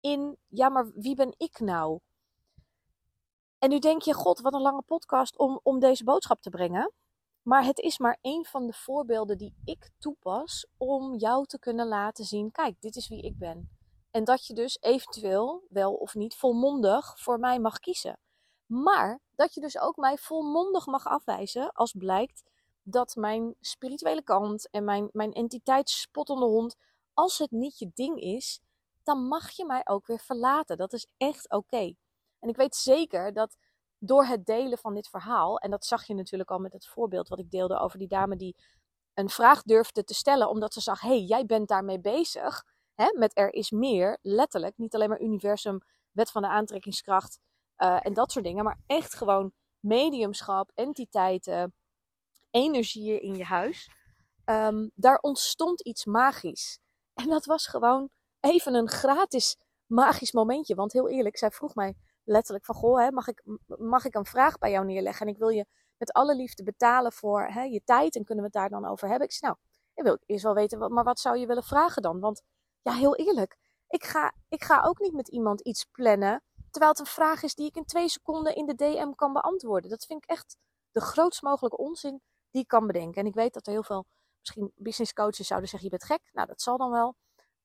in, 0.00 0.36
ja, 0.48 0.68
maar 0.68 0.90
wie 0.94 1.14
ben 1.14 1.34
ik 1.36 1.60
nou? 1.60 1.98
En 3.58 3.70
nu 3.70 3.78
denk 3.78 4.02
je, 4.02 4.12
god, 4.12 4.40
wat 4.40 4.54
een 4.54 4.60
lange 4.60 4.82
podcast 4.82 5.38
om, 5.38 5.60
om 5.62 5.78
deze 5.78 6.04
boodschap 6.04 6.40
te 6.40 6.50
brengen. 6.50 6.92
Maar 7.42 7.64
het 7.64 7.78
is 7.78 7.98
maar 7.98 8.18
één 8.20 8.44
van 8.44 8.66
de 8.66 8.72
voorbeelden 8.72 9.38
die 9.38 9.54
ik 9.64 9.90
toepas 9.98 10.66
om 10.76 11.14
jou 11.14 11.46
te 11.46 11.58
kunnen 11.58 11.86
laten 11.86 12.24
zien: 12.24 12.50
kijk, 12.50 12.80
dit 12.80 12.96
is 12.96 13.08
wie 13.08 13.22
ik 13.22 13.38
ben. 13.38 13.70
En 14.14 14.24
dat 14.24 14.46
je 14.46 14.54
dus 14.54 14.78
eventueel 14.80 15.62
wel 15.68 15.94
of 15.94 16.14
niet 16.14 16.34
volmondig 16.34 17.20
voor 17.20 17.38
mij 17.38 17.58
mag 17.58 17.78
kiezen. 17.78 18.18
Maar 18.66 19.20
dat 19.34 19.54
je 19.54 19.60
dus 19.60 19.78
ook 19.78 19.96
mij 19.96 20.18
volmondig 20.18 20.86
mag 20.86 21.06
afwijzen 21.06 21.72
als 21.72 21.92
blijkt 21.92 22.42
dat 22.82 23.16
mijn 23.16 23.54
spirituele 23.60 24.22
kant 24.22 24.70
en 24.70 24.84
mijn, 24.84 25.08
mijn 25.12 25.32
entiteit 25.32 25.90
spottende 25.90 26.44
hond, 26.44 26.76
als 27.14 27.38
het 27.38 27.50
niet 27.50 27.78
je 27.78 27.90
ding 27.94 28.20
is, 28.20 28.60
dan 29.02 29.26
mag 29.26 29.50
je 29.50 29.64
mij 29.64 29.80
ook 29.84 30.06
weer 30.06 30.20
verlaten. 30.20 30.76
Dat 30.76 30.92
is 30.92 31.06
echt 31.16 31.50
oké. 31.50 31.94
En 32.38 32.48
ik 32.48 32.56
weet 32.56 32.74
zeker 32.74 33.32
dat 33.32 33.56
door 33.98 34.24
het 34.24 34.46
delen 34.46 34.78
van 34.78 34.94
dit 34.94 35.08
verhaal, 35.08 35.58
en 35.58 35.70
dat 35.70 35.84
zag 35.84 36.06
je 36.06 36.14
natuurlijk 36.14 36.50
al 36.50 36.58
met 36.58 36.72
het 36.72 36.86
voorbeeld 36.86 37.28
wat 37.28 37.38
ik 37.38 37.50
deelde 37.50 37.78
over 37.78 37.98
die 37.98 38.08
dame 38.08 38.36
die 38.36 38.56
een 39.14 39.28
vraag 39.28 39.62
durfde 39.62 40.04
te 40.04 40.14
stellen, 40.14 40.48
omdat 40.48 40.72
ze 40.72 40.80
zag: 40.80 41.00
hé, 41.00 41.08
hey, 41.08 41.20
jij 41.20 41.46
bent 41.46 41.68
daarmee 41.68 42.00
bezig. 42.00 42.64
Hè, 42.94 43.18
met 43.18 43.38
er 43.38 43.52
is 43.52 43.70
meer, 43.70 44.18
letterlijk, 44.22 44.76
niet 44.76 44.94
alleen 44.94 45.08
maar 45.08 45.20
universum, 45.22 45.80
wet 46.10 46.30
van 46.30 46.42
de 46.42 46.48
aantrekkingskracht 46.48 47.38
uh, 47.78 48.06
en 48.06 48.14
dat 48.14 48.32
soort 48.32 48.44
dingen, 48.44 48.64
maar 48.64 48.80
echt 48.86 49.14
gewoon 49.14 49.52
mediumschap, 49.80 50.70
entiteiten, 50.74 51.74
energie 52.50 53.20
in 53.20 53.34
je 53.36 53.44
huis. 53.44 53.90
Um, 54.44 54.90
daar 54.94 55.18
ontstond 55.18 55.80
iets 55.80 56.04
magisch. 56.04 56.78
En 57.14 57.28
dat 57.28 57.44
was 57.44 57.66
gewoon 57.66 58.10
even 58.40 58.74
een 58.74 58.88
gratis 58.88 59.56
magisch 59.86 60.32
momentje. 60.32 60.74
Want 60.74 60.92
heel 60.92 61.08
eerlijk, 61.08 61.38
zij 61.38 61.50
vroeg 61.50 61.74
mij 61.74 61.94
letterlijk 62.24 62.64
van... 62.64 62.74
Goh, 62.74 62.98
hè, 62.98 63.10
mag, 63.10 63.28
ik, 63.28 63.42
mag 63.66 64.04
ik 64.04 64.14
een 64.14 64.24
vraag 64.24 64.58
bij 64.58 64.70
jou 64.70 64.86
neerleggen? 64.86 65.26
En 65.26 65.32
ik 65.32 65.38
wil 65.38 65.48
je 65.48 65.66
met 65.96 66.12
alle 66.12 66.36
liefde 66.36 66.62
betalen 66.62 67.12
voor 67.12 67.46
hè, 67.46 67.62
je 67.62 67.82
tijd. 67.84 68.16
En 68.16 68.24
kunnen 68.24 68.44
we 68.44 68.50
het 68.52 68.60
daar 68.60 68.80
dan 68.80 68.90
over 68.90 69.08
hebben? 69.08 69.26
Ik 69.26 69.32
zei, 69.32 69.52
nou, 69.52 69.62
ik 69.94 70.02
wil 70.02 70.18
eerst 70.26 70.44
wel 70.44 70.54
weten, 70.54 70.92
maar 70.92 71.04
wat 71.04 71.20
zou 71.20 71.38
je 71.38 71.46
willen 71.46 71.62
vragen 71.62 72.02
dan? 72.02 72.20
Want 72.20 72.42
ja, 72.84 72.92
heel 72.92 73.16
eerlijk, 73.16 73.56
ik 73.88 74.04
ga, 74.04 74.34
ik 74.48 74.64
ga 74.64 74.80
ook 74.80 74.98
niet 74.98 75.12
met 75.12 75.28
iemand 75.28 75.60
iets 75.60 75.84
plannen... 75.84 76.42
terwijl 76.70 76.92
het 76.92 77.00
een 77.00 77.06
vraag 77.06 77.42
is 77.42 77.54
die 77.54 77.66
ik 77.66 77.76
in 77.76 77.84
twee 77.84 78.08
seconden 78.08 78.54
in 78.54 78.66
de 78.66 78.74
DM 78.74 79.12
kan 79.14 79.32
beantwoorden. 79.32 79.90
Dat 79.90 80.06
vind 80.06 80.22
ik 80.22 80.30
echt 80.30 80.56
de 80.90 81.00
grootst 81.00 81.42
mogelijke 81.42 81.76
onzin 81.76 82.22
die 82.50 82.66
kan 82.66 82.86
bedenken. 82.86 83.20
En 83.20 83.26
ik 83.26 83.34
weet 83.34 83.54
dat 83.54 83.66
er 83.66 83.72
heel 83.72 83.82
veel 83.82 84.06
misschien 84.38 84.72
business 84.76 85.12
coaches 85.12 85.46
zouden 85.46 85.68
zeggen: 85.68 85.90
je 85.90 85.96
bent 85.96 86.10
gek. 86.10 86.30
Nou, 86.32 86.46
dat 86.46 86.62
zal 86.62 86.76
dan 86.76 86.90
wel. 86.90 87.16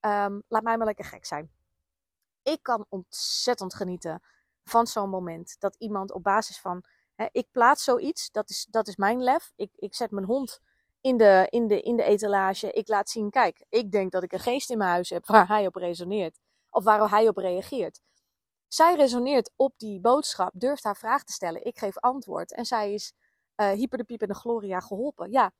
Um, 0.02 0.44
laat 0.48 0.64
mij 0.64 0.78
maar 0.78 0.86
lekker 0.86 1.06
gek 1.06 1.26
zijn. 1.26 1.52
Ik 2.44 2.64
kan 2.64 2.86
ontzettend 2.90 3.74
genieten 3.74 4.22
van 4.64 4.88
zo'n 4.88 5.10
moment 5.10 5.56
dat 5.60 5.76
iemand 5.76 6.12
op 6.12 6.24
basis 6.24 6.60
van 6.60 6.84
hè, 7.16 7.28
ik 7.32 7.52
plaats 7.52 7.84
zoiets, 7.84 8.32
dat 8.32 8.50
is, 8.50 8.68
dat 8.70 8.88
is 8.88 8.96
mijn 8.96 9.24
lef. 9.24 9.52
Ik, 9.56 9.72
ik 9.76 9.96
zet 9.96 10.12
mijn 10.12 10.26
hond 10.26 10.60
in 11.02 11.18
de, 11.18 11.48
in, 11.50 11.68
de, 11.68 11.82
in 11.82 11.96
de 11.96 12.04
etalage. 12.04 12.72
Ik 12.72 12.88
laat 12.88 13.10
zien, 13.10 13.30
kijk, 13.30 13.66
ik 13.70 13.92
denk 13.92 14.12
dat 14.12 14.24
ik 14.24 14.34
een 14.34 14.40
geest 14.40 14.70
in 14.70 14.78
mijn 14.78 14.90
huis 14.90 15.10
heb 15.10 15.26
waar 15.28 15.48
hij 15.48 15.68
op 15.68 15.76
resoneert. 15.76 16.40
Of 16.70 16.84
waar 16.84 17.10
hij 17.10 17.28
op 17.28 17.38
reageert. 17.38 18.02
Zij 18.68 18.96
resoneert 18.96 19.52
op 19.56 19.74
die 19.78 20.00
boodschap, 20.00 20.52
durft 20.54 20.84
haar 20.84 20.98
vraag 20.98 21.24
te 21.24 21.34
stellen. 21.34 21.66
Ik 21.66 21.78
geef 21.78 21.98
antwoord. 21.98 22.54
En 22.54 22.66
zij 22.66 22.94
is 22.94 23.14
uh, 23.56 23.72
Hyper 23.72 23.98
de 23.98 24.04
Piep 24.04 24.22
en 24.22 24.28
de 24.28 24.34
Gloria 24.34 24.80
geholpen. 24.80 25.32
Ja, 25.32 25.52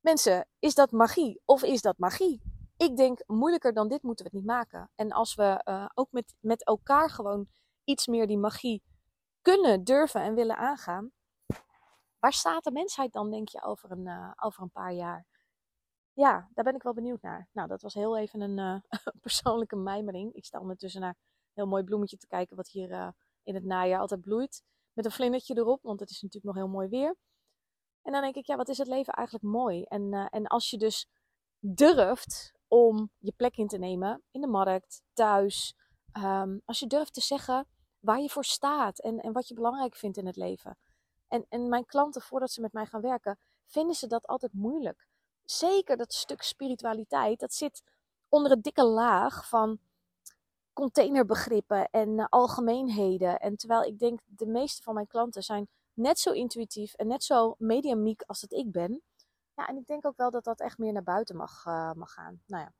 mensen, 0.00 0.48
is 0.58 0.74
dat 0.74 0.90
magie 0.90 1.40
of 1.44 1.62
is 1.62 1.80
dat 1.80 1.98
magie? 1.98 2.52
ik 2.82 2.96
denk, 2.96 3.22
moeilijker 3.26 3.72
dan 3.72 3.88
dit 3.88 4.02
moeten 4.02 4.24
we 4.24 4.30
het 4.30 4.40
niet 4.40 4.50
maken. 4.50 4.90
En 4.94 5.12
als 5.12 5.34
we 5.34 5.62
uh, 5.64 5.86
ook 5.94 6.08
met, 6.10 6.34
met 6.40 6.64
elkaar 6.64 7.10
gewoon 7.10 7.48
iets 7.84 8.06
meer 8.06 8.26
die 8.26 8.38
magie 8.38 8.82
kunnen, 9.42 9.84
durven 9.84 10.22
en 10.22 10.34
willen 10.34 10.56
aangaan. 10.56 11.10
Waar 12.22 12.32
staat 12.32 12.64
de 12.64 12.72
mensheid 12.72 13.12
dan, 13.12 13.30
denk 13.30 13.48
je, 13.48 13.62
over 13.62 13.90
een, 13.90 14.06
uh, 14.06 14.32
over 14.36 14.62
een 14.62 14.70
paar 14.70 14.92
jaar? 14.92 15.26
Ja, 16.12 16.50
daar 16.54 16.64
ben 16.64 16.74
ik 16.74 16.82
wel 16.82 16.94
benieuwd 16.94 17.22
naar. 17.22 17.48
Nou, 17.52 17.68
dat 17.68 17.82
was 17.82 17.94
heel 17.94 18.18
even 18.18 18.40
een 18.40 18.58
uh, 18.94 19.06
persoonlijke 19.20 19.76
mijmering. 19.76 20.34
Ik 20.34 20.44
sta 20.44 20.60
ondertussen 20.60 21.00
naar 21.00 21.10
een 21.10 21.52
heel 21.54 21.66
mooi 21.66 21.84
bloemetje 21.84 22.16
te 22.16 22.26
kijken, 22.26 22.56
wat 22.56 22.68
hier 22.68 23.14
in 23.42 23.54
het 23.54 23.64
najaar 23.64 24.00
altijd 24.00 24.20
bloeit. 24.20 24.62
Met 24.92 25.04
een 25.04 25.10
vlindertje 25.10 25.56
erop, 25.56 25.82
want 25.82 26.00
het 26.00 26.10
is 26.10 26.20
natuurlijk 26.22 26.54
nog 26.54 26.64
heel 26.64 26.72
mooi 26.72 26.88
weer. 26.88 27.16
En 28.02 28.12
dan 28.12 28.20
denk 28.22 28.34
ik, 28.34 28.46
ja, 28.46 28.56
wat 28.56 28.68
is 28.68 28.78
het 28.78 28.88
leven 28.88 29.12
eigenlijk 29.12 29.46
mooi? 29.46 29.82
En, 29.82 30.12
en 30.12 30.46
als 30.46 30.70
je 30.70 30.78
dus 30.78 31.08
durft 31.58 32.52
om 32.68 33.10
je 33.18 33.32
plek 33.32 33.56
in 33.56 33.68
te 33.68 33.78
nemen 33.78 34.22
in 34.30 34.40
de 34.40 34.46
markt, 34.46 35.02
thuis. 35.12 35.76
Um, 36.16 36.62
als 36.64 36.78
je 36.78 36.86
durft 36.86 37.14
te 37.14 37.20
zeggen 37.20 37.66
waar 37.98 38.20
je 38.20 38.28
voor 38.28 38.44
staat 38.44 38.98
en, 38.98 39.18
en 39.18 39.32
wat 39.32 39.48
je 39.48 39.54
belangrijk 39.54 39.96
vindt 39.96 40.16
in 40.16 40.26
het 40.26 40.36
leven. 40.36 40.78
En, 41.32 41.46
en 41.48 41.68
mijn 41.68 41.86
klanten, 41.86 42.22
voordat 42.22 42.50
ze 42.50 42.60
met 42.60 42.72
mij 42.72 42.86
gaan 42.86 43.00
werken, 43.00 43.38
vinden 43.66 43.94
ze 43.94 44.06
dat 44.06 44.26
altijd 44.26 44.52
moeilijk. 44.52 45.06
Zeker 45.44 45.96
dat 45.96 46.12
stuk 46.12 46.42
spiritualiteit, 46.42 47.40
dat 47.40 47.54
zit 47.54 47.82
onder 48.28 48.52
een 48.52 48.62
dikke 48.62 48.84
laag 48.84 49.48
van 49.48 49.78
containerbegrippen 50.72 51.88
en 51.90 52.08
uh, 52.08 52.26
algemeenheden. 52.28 53.38
En 53.38 53.56
terwijl 53.56 53.82
ik 53.82 53.98
denk, 53.98 54.20
de 54.24 54.46
meeste 54.46 54.82
van 54.82 54.94
mijn 54.94 55.06
klanten 55.06 55.42
zijn 55.42 55.68
net 55.94 56.18
zo 56.18 56.32
intuïtief 56.32 56.94
en 56.94 57.06
net 57.06 57.24
zo 57.24 57.54
mediamiek 57.58 58.22
als 58.26 58.40
dat 58.40 58.52
ik 58.52 58.72
ben. 58.72 59.02
Ja, 59.56 59.68
en 59.68 59.76
ik 59.76 59.86
denk 59.86 60.06
ook 60.06 60.16
wel 60.16 60.30
dat 60.30 60.44
dat 60.44 60.60
echt 60.60 60.78
meer 60.78 60.92
naar 60.92 61.02
buiten 61.02 61.36
mag, 61.36 61.64
uh, 61.66 61.92
mag 61.92 62.12
gaan. 62.12 62.42
Nou 62.46 62.62
ja. 62.62 62.72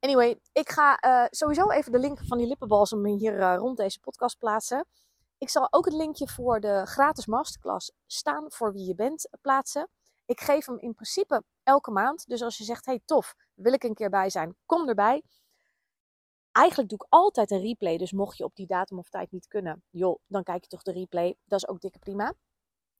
Anyway, 0.00 0.40
ik 0.52 0.68
ga 0.68 1.04
uh, 1.04 1.26
sowieso 1.30 1.70
even 1.70 1.92
de 1.92 1.98
link 1.98 2.18
van 2.26 2.38
die 2.38 2.46
lippenbalsem 2.46 3.04
hier 3.04 3.54
rond 3.54 3.76
deze 3.76 4.00
podcast 4.00 4.38
plaatsen. 4.38 4.86
Ik 5.38 5.48
zal 5.48 5.66
ook 5.70 5.84
het 5.84 5.94
linkje 5.94 6.28
voor 6.28 6.60
de 6.60 6.86
gratis 6.86 7.26
masterclass 7.26 7.92
staan 8.06 8.52
voor 8.52 8.72
wie 8.72 8.86
je 8.86 8.94
bent 8.94 9.28
plaatsen. 9.40 9.88
Ik 10.24 10.40
geef 10.40 10.66
hem 10.66 10.78
in 10.78 10.94
principe 10.94 11.42
elke 11.62 11.90
maand. 11.90 12.26
Dus 12.26 12.42
als 12.42 12.58
je 12.58 12.64
zegt, 12.64 12.86
hey 12.86 13.00
tof, 13.04 13.34
wil 13.54 13.72
ik 13.72 13.82
een 13.82 13.94
keer 13.94 14.10
bij 14.10 14.30
zijn, 14.30 14.56
kom 14.66 14.88
erbij. 14.88 15.22
Eigenlijk 16.52 16.88
doe 16.88 16.98
ik 16.98 17.06
altijd 17.08 17.50
een 17.50 17.60
replay. 17.60 17.96
Dus 17.96 18.12
mocht 18.12 18.36
je 18.36 18.44
op 18.44 18.54
die 18.54 18.66
datum 18.66 18.98
of 18.98 19.08
tijd 19.08 19.30
niet 19.30 19.46
kunnen, 19.46 19.84
joh, 19.90 20.18
dan 20.26 20.42
kijk 20.42 20.62
je 20.62 20.68
toch 20.68 20.82
de 20.82 20.92
replay. 20.92 21.36
Dat 21.44 21.58
is 21.58 21.68
ook 21.68 21.80
dikke 21.80 21.98
prima. 21.98 22.34